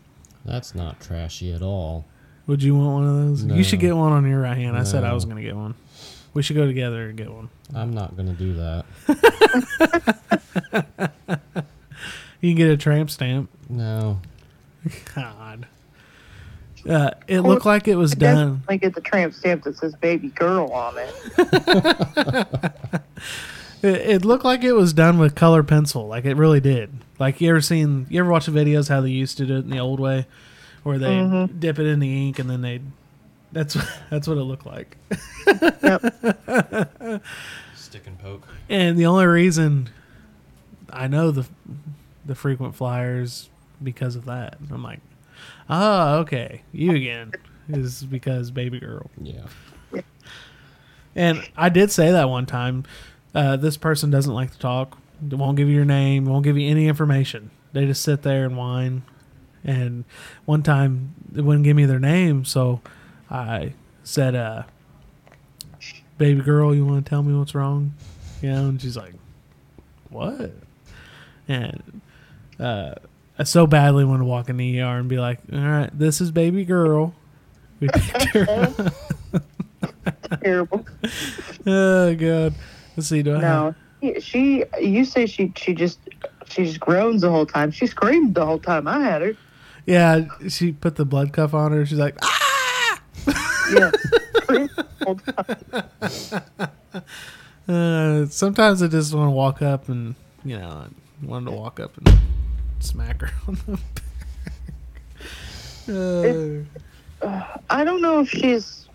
[0.44, 2.04] That's not trashy at all.
[2.46, 3.44] Would you want one of those?
[3.44, 4.76] You should get one on your right hand.
[4.76, 5.74] I said I was going to get one.
[6.34, 7.48] We should go together and get one.
[7.74, 8.84] I'm not gonna do that.
[12.42, 13.48] You can get a tramp stamp.
[13.68, 14.20] No.
[15.14, 15.66] God.
[16.88, 18.54] Uh, it looked like it was I done.
[18.58, 21.14] definitely get the tramp stamp that says baby girl on it.
[23.82, 26.06] It, it looked like it was done with color pencil.
[26.08, 26.90] Like it really did.
[27.18, 28.06] Like you ever seen?
[28.08, 30.26] You ever watch the videos how they used to do it in the old way,
[30.82, 31.60] where they Mhm.
[31.60, 32.80] dip it in the ink and then they.
[33.52, 33.74] That's
[34.10, 34.96] that's what it looked like.
[37.74, 38.46] Stick and poke.
[38.68, 39.90] And the only reason
[40.90, 41.46] I know the
[42.24, 43.50] the frequent flyers
[43.82, 44.56] because of that.
[44.70, 45.00] I'm like,
[45.68, 47.32] oh, okay, you again
[47.68, 49.10] is because baby girl.
[49.20, 49.46] Yeah.
[51.14, 52.84] And I did say that one time.
[53.34, 54.98] Uh, this person doesn't like to talk.
[55.20, 56.26] They won't give you your name.
[56.26, 57.50] Won't give you any information.
[57.72, 59.02] They just sit there and whine.
[59.64, 60.04] And
[60.44, 62.80] one time they wouldn't give me their name, so
[63.30, 63.72] I
[64.04, 64.62] said, uh,
[66.18, 67.94] "Baby girl, you want to tell me what's wrong?"
[68.42, 69.14] You know, and she's like,
[70.10, 70.52] "What?"
[71.48, 72.00] And
[72.60, 72.94] uh,
[73.38, 76.20] I so badly want to walk in the ER and be like, "All right, this
[76.20, 77.14] is baby girl."
[77.80, 78.92] We picked her.
[80.42, 80.86] Terrible.
[81.66, 82.54] Oh god.
[82.96, 83.22] Let's see.
[83.22, 83.76] Do I have?
[84.02, 84.14] No.
[84.20, 85.98] She, you say she, she just,
[86.48, 87.70] she just groans the whole time.
[87.70, 89.36] She screamed the whole time I had her.
[89.84, 91.84] Yeah, she put the blood cuff on her.
[91.84, 93.00] She's like, ah!
[93.72, 93.90] Yeah.
[94.42, 97.06] Screamed the whole time.
[97.68, 100.14] Uh, sometimes I just want to walk up and,
[100.44, 100.86] you know,
[101.22, 102.16] I wanted to walk up and
[102.86, 103.78] smack her on the
[107.32, 107.52] back.
[107.70, 108.88] I don't know if she's,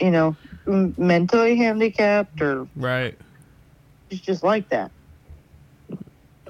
[0.00, 3.18] you know, m- mentally handicapped or uh, right.
[4.10, 4.90] she's just like that.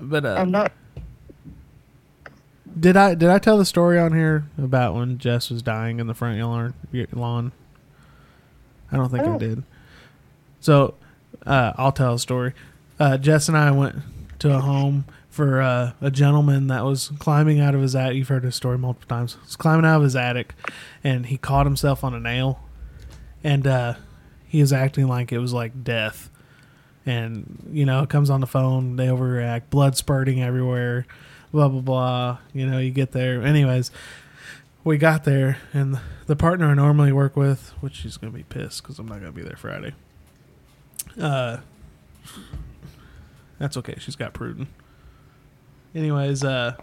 [0.01, 0.73] But uh, I'm not.
[2.79, 6.07] did I did I tell the story on here about when Jess was dying in
[6.09, 6.75] the front yard
[7.13, 7.53] lawn?
[8.91, 9.39] I don't think I Oh.
[9.39, 9.63] did.
[10.61, 10.95] So
[11.47, 12.53] uh, I'll tell a story.
[12.99, 13.97] Uh, Jess and I went
[14.41, 18.19] to a home for uh, a gentleman that was climbing out of his attic.
[18.19, 19.39] You've heard this story multiple times.
[19.45, 20.55] He's climbing out of his attic,
[21.03, 22.61] and he caught himself on a nail,
[23.43, 23.95] and uh,
[24.47, 26.29] he was acting like it was like death.
[27.07, 28.97] And you know, it comes on the phone.
[28.97, 29.71] They overreact.
[29.71, 31.07] Blood spurting everywhere.
[31.51, 32.39] Blah blah blah.
[32.53, 33.43] You know, you get there.
[33.43, 33.91] Anyways,
[34.85, 38.83] we got there, and the partner I normally work with, which she's gonna be pissed
[38.83, 39.95] because I'm not gonna be there Friday.
[41.19, 41.57] Uh,
[43.59, 43.97] that's okay.
[43.99, 44.67] She's got Pruden.
[45.95, 46.77] Anyways, uh,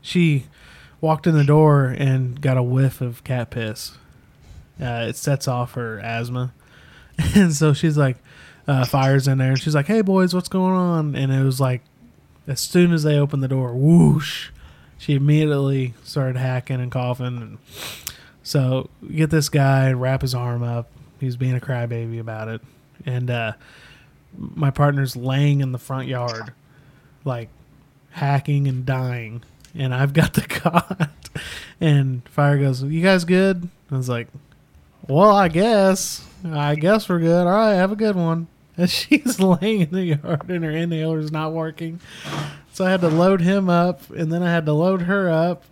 [0.00, 0.46] she
[1.00, 3.92] walked in the door and got a whiff of cat piss.
[4.80, 6.54] Uh, it sets off her asthma,
[7.34, 8.16] and so she's like,
[8.66, 11.60] uh, fires in there, and she's like, "Hey boys, what's going on?" And it was
[11.60, 11.82] like,
[12.46, 14.48] as soon as they opened the door, whoosh,
[14.96, 17.58] she immediately started hacking and coughing, and
[18.42, 20.90] so get this guy wrap his arm up.
[21.18, 22.62] He's being a crybaby about it,
[23.04, 23.52] and uh,
[24.38, 26.52] my partner's laying in the front yard,
[27.24, 27.50] like
[28.10, 29.42] hacking and dying,
[29.74, 31.10] and I've got the cot.
[31.80, 34.28] And Fire goes, "You guys good?" I was like,
[35.08, 36.26] "Well, I guess.
[36.44, 37.46] I guess we're good.
[37.46, 38.46] All right, have a good one."
[38.76, 42.00] And she's laying in the yard, and her inhaler's not working.
[42.72, 45.64] So I had to load him up, and then I had to load her up,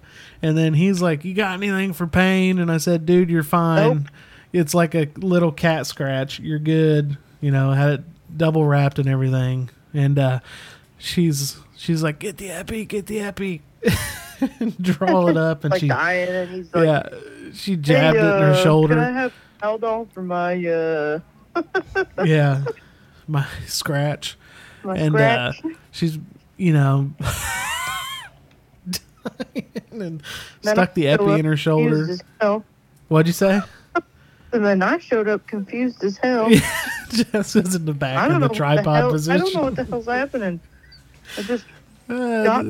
[0.43, 3.99] and then he's like, "You got anything for pain?" And I said, "Dude, you're fine.
[3.99, 4.09] Nope.
[4.53, 6.39] It's like a little cat scratch.
[6.39, 8.05] You're good." You know, had it
[8.37, 10.41] double wrapped and everything, and uh,
[10.99, 13.63] she's she's like, "Get the epi, get the epi."
[14.81, 17.19] Draw it up, and like she dying, and he's like, yeah,
[17.55, 18.95] she jabbed hey, it in her uh, shoulder.
[18.95, 21.21] Can I have Haldol for my uh
[22.25, 22.65] yeah,
[23.27, 24.37] my scratch.
[24.85, 25.65] my and scratch?
[25.65, 26.19] uh, she's
[26.57, 27.11] you know
[28.89, 30.23] dying and
[30.63, 31.97] Then stuck the epi in her shoulder.
[31.97, 32.65] confused as hell.
[33.09, 33.61] What'd you say?
[34.53, 36.49] And then I showed up confused as hell.
[37.11, 39.41] Jess was in the back I in the know the tripod hell, position.
[39.41, 40.61] I don't know what the hell's happening.
[41.37, 41.65] I just
[42.11, 42.63] Uh,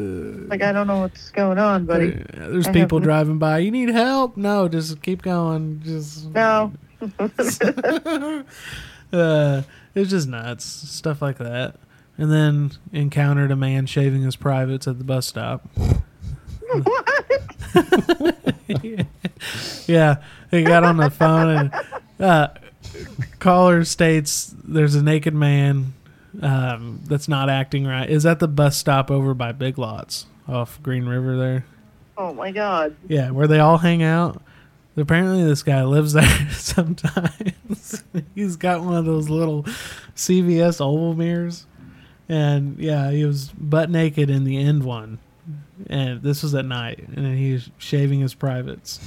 [0.48, 2.10] like I don't know what's going on, buddy.
[2.10, 3.58] there- there's I people have- driving by.
[3.58, 4.36] You need help?
[4.36, 5.80] No, just keep going.
[5.84, 6.72] Just No.
[9.12, 9.62] uh,
[9.94, 11.76] it's just nuts, stuff like that.
[12.16, 15.64] And then encountered a man shaving his privates at the bus stop.
[15.76, 17.08] What?
[19.86, 20.16] yeah,
[20.50, 21.72] he got on the phone and
[22.20, 22.48] uh,
[23.38, 25.94] caller states there's a naked man
[26.42, 28.08] um, that's not acting right.
[28.08, 31.64] Is at the bus stop over by Big Lots off Green River there.
[32.16, 32.96] oh my god.
[33.08, 34.42] Yeah, where they all hang out.
[34.96, 38.02] Apparently, this guy lives there sometimes.
[38.34, 39.62] He's got one of those little
[40.16, 41.66] CVS oval mirrors,
[42.28, 45.18] and yeah, he was butt naked in the end one,
[45.88, 48.98] and this was at night, and then he was shaving his privates.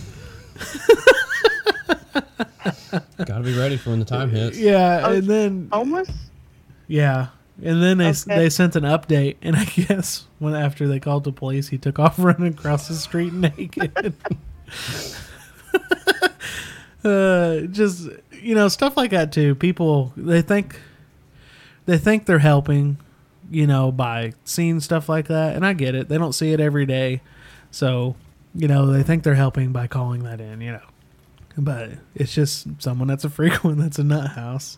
[3.26, 4.58] Gotta be ready for when the time hits.
[4.58, 6.10] Yeah, and then Homeless?
[6.92, 7.28] Yeah,
[7.64, 8.36] and then they Okay.
[8.36, 12.00] they sent an update, and I guess when after they called the police, he took
[12.00, 14.14] off running across the street naked.
[17.04, 18.10] uh, just
[18.42, 19.56] you know stuff like that too.
[19.56, 20.80] People they think
[21.86, 22.98] they think they're helping,
[23.50, 26.10] you know, by seeing stuff like that, and I get it.
[26.10, 27.22] They don't see it every day,
[27.72, 28.16] so
[28.54, 30.62] you know they think they're helping by calling that in.
[30.62, 30.86] You know,
[31.58, 34.78] but it's just someone that's a frequent that's a nut house.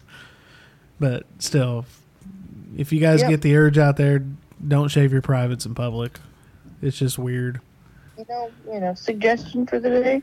[1.00, 1.86] But still,
[2.78, 3.30] if you guys Yep.
[3.30, 4.24] get the urge out there,
[4.68, 6.20] don't shave your privates in public.
[6.82, 7.60] It's just weird.
[8.18, 10.22] You know, you know, suggestion for the day?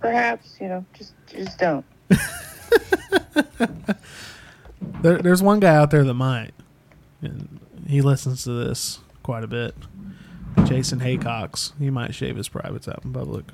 [0.00, 1.84] Perhaps, you know, just just don't.
[5.00, 6.52] There, there's one guy out there that might.
[7.20, 9.74] And he listens to this quite a bit.
[10.64, 11.72] Jason Haycox.
[11.78, 13.44] He might shave his privates out in public.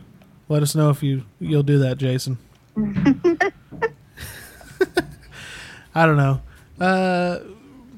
[0.48, 2.38] Let us know if you you'll do that, Jason.
[5.94, 6.40] I don't know.
[6.80, 7.40] Uh,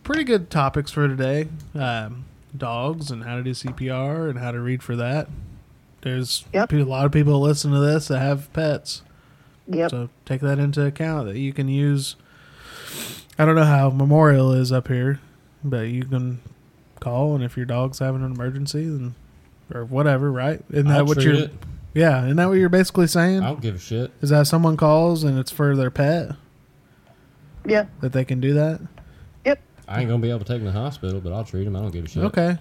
[0.05, 1.49] pretty good topics for today.
[1.75, 2.25] Um,
[2.57, 5.29] dogs and how to do CPR and how to read for that.
[6.03, 6.73] There's Yep.
[6.73, 9.03] a lot of people that listen to this that have pets.
[9.69, 9.91] Yep.
[9.91, 12.17] So take that into account that you can use.
[13.39, 15.21] I don't know how Memorial is up here,
[15.65, 16.41] but you can
[17.01, 19.15] call, and if your dog's having an emergency, then
[19.73, 20.61] or whatever, right?
[20.71, 21.35] Isn't I'll that what you're?
[21.35, 21.53] it.
[21.95, 23.43] Yeah, isn't that what you're basically saying?
[23.43, 24.11] I don't give a shit.
[24.21, 26.33] Is that someone calls and it's for their pet
[27.65, 27.87] Yeah.
[28.01, 28.81] that they can do that?
[29.93, 31.77] I ain't gonna be able to take him to the hospital, but I'll treat him.
[31.77, 32.25] I don't give a shit.
[32.25, 32.59] Okay.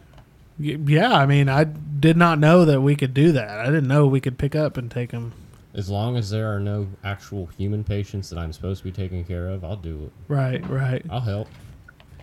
[0.59, 3.59] Y- Yeah, I mean, I did not know that we could do that.
[3.59, 5.33] I didn't know we could pick up and take him.
[5.73, 9.23] As long as there are no actual human patients that I'm supposed to be taking
[9.23, 10.11] care of, I'll do it.
[10.27, 11.05] Right, right.
[11.09, 11.47] I'll help.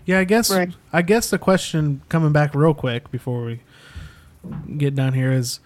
[0.04, 0.50] Yeah, I guess.
[0.50, 0.70] Right.
[0.92, 3.60] I guess the question coming back real quick before we
[4.76, 5.60] get down here is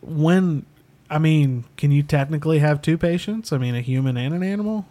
[0.00, 0.64] when.
[1.08, 3.52] I mean, can you technically have two patients?
[3.52, 4.86] I mean, a human and an animal.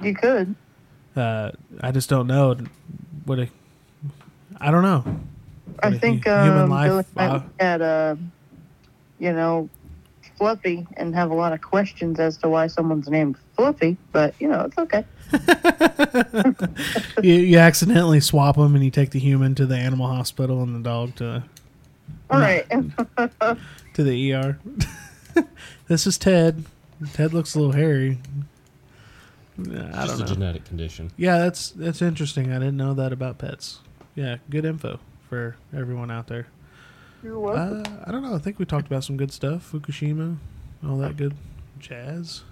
[0.00, 0.54] You could.
[1.16, 1.50] Uh,
[1.80, 2.56] I just don't know.
[3.24, 3.48] What a.
[4.60, 5.04] I don't know.
[5.82, 8.16] I What a think hu- human um, life, uh, look at uh,
[9.18, 9.68] you know,
[10.36, 14.48] Fluffy and have a lot of questions as to why someone's named Fluffy, but you
[14.48, 15.04] know, it's okay.
[17.22, 20.74] you, you accidentally swap them and you take the human to the animal hospital and
[20.74, 21.42] the dog to
[22.30, 22.68] All right.
[23.94, 24.58] to the ER.
[25.88, 26.64] this is Ted.
[27.12, 28.18] Ted looks a little hairy.
[29.58, 30.26] I Just don't a know.
[30.26, 31.10] genetic condition.
[31.16, 32.50] Yeah, that's that's interesting.
[32.52, 33.80] I didn't know that about pets.
[34.14, 34.98] Yeah, good info
[35.28, 36.46] for everyone out there.
[37.22, 37.82] You're welcome.
[37.86, 38.34] Uh, I don't know.
[38.34, 39.70] I think we talked about some good stuff.
[39.72, 40.38] Fukushima,
[40.86, 41.34] all that good
[41.78, 42.42] jazz.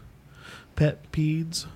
[0.77, 1.67] Pet peds.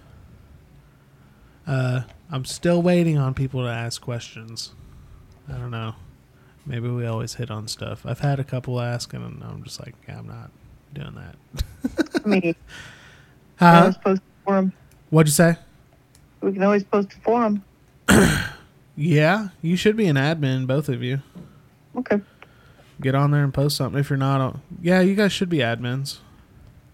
[1.66, 4.75] Uh, I'm still waiting on people to ask questions.
[5.49, 5.95] I don't know.
[6.66, 8.05] Maybe we always hit on stuff.
[8.07, 10.51] I've had a couple ask, and I'm just like, yeah, I'm not
[10.93, 12.27] doing that.
[12.27, 12.41] Me.
[12.41, 12.55] We can
[13.59, 13.81] Huh?
[13.81, 14.72] always post a forum.
[15.14, 15.56] What'd you say?
[16.40, 17.62] We can always post a forum.
[18.96, 21.20] Yeah, you should be an admin, both of you.
[21.96, 22.20] Okay.
[23.00, 23.98] Get on there and post something.
[23.98, 26.18] If you're not, on, yeah, you guys should be admins.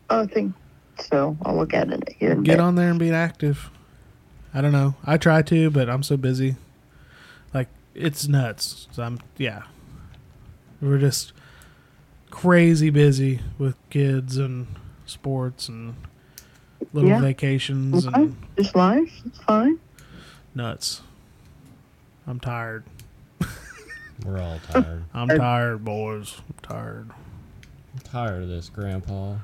[0.09, 0.55] I think
[0.99, 1.37] so.
[1.45, 2.37] I'll look at it here.
[2.37, 2.61] Get bit.
[2.61, 3.71] on there and be active.
[4.55, 4.95] I don't know.
[5.05, 6.57] I try to, but I'm so busy.
[7.53, 8.89] Like it's nuts.
[8.93, 9.65] So I'm yeah.
[10.81, 11.35] We're just
[12.31, 14.69] crazy busy with kids and
[15.05, 15.97] sports and
[16.93, 17.21] little Yeah.
[17.21, 18.23] vacations Okay.
[18.23, 19.21] and Just life.
[19.27, 19.79] It's fine.
[20.55, 21.03] nuts.
[22.27, 22.85] I'm tired.
[24.25, 25.05] We're all tired.
[25.15, 26.41] I'm tired, boys.
[26.49, 27.11] I'm tired.
[27.95, 29.37] I'm tired of this, Grandpa.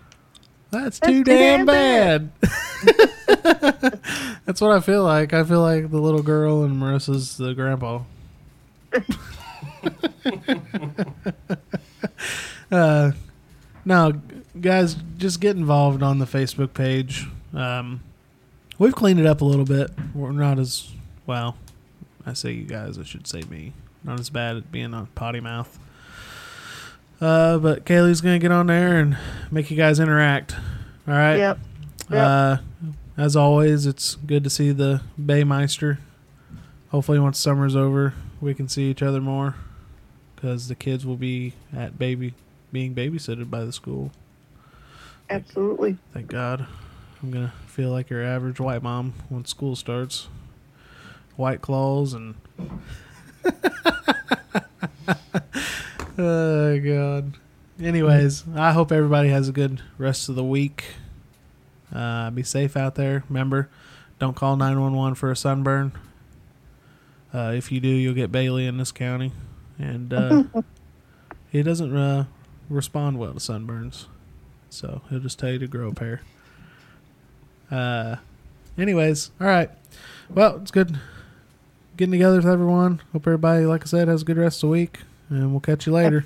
[0.70, 4.00] That's That's too too damn damn bad.
[4.44, 5.32] That's what I feel like.
[5.32, 8.00] I feel like the little girl and Marissa's the grandpa.
[12.70, 13.12] uh,
[13.84, 14.12] no,
[14.60, 17.26] guys, just get involved on the Facebook page.
[17.56, 18.00] Um,
[18.78, 19.90] we've cleaned it up a little bit.
[20.14, 20.90] We're not as
[21.26, 21.56] well.
[22.24, 22.98] I say you guys.
[22.98, 23.72] I should say me.
[24.04, 25.78] Not as bad at being a potty mouth.
[27.20, 29.16] Uh, but Kaylee's gonna get on there and
[29.50, 30.54] make you guys interact.
[31.08, 31.36] All right.
[31.36, 31.58] Yep.
[32.10, 32.20] Yep.
[32.20, 32.56] Uh,
[33.16, 35.98] as always, it's good to see the Baymeister.
[36.90, 39.54] Hopefully, once summer's over, we can see each other more
[40.34, 42.34] because the kids will be at baby
[42.70, 44.12] being babysitted by the school.
[45.30, 45.96] Absolutely.
[46.12, 46.66] Thank God.
[47.26, 50.28] I'm gonna feel like your average white mom when school starts.
[51.34, 52.36] White claws and.
[56.16, 57.34] oh God.
[57.82, 60.84] Anyways, I hope everybody has a good rest of the week.
[61.92, 63.24] Uh, be safe out there.
[63.28, 63.68] Remember,
[64.20, 65.90] don't call 911 for a sunburn.
[67.34, 69.32] Uh, if you do, you'll get Bailey in this county,
[69.80, 70.44] and uh,
[71.50, 72.26] he doesn't uh,
[72.70, 74.06] respond well to sunburns.
[74.70, 76.20] So he'll just tell you to grow a pair.
[77.70, 78.16] Uh,
[78.78, 79.70] anyways, all right.
[80.30, 80.98] Well, it's good
[81.96, 83.00] getting together with everyone.
[83.12, 85.86] Hope everybody, like I said, has a good rest of the week, and we'll catch
[85.86, 86.24] you later.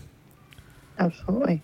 [0.98, 1.62] Absolutely.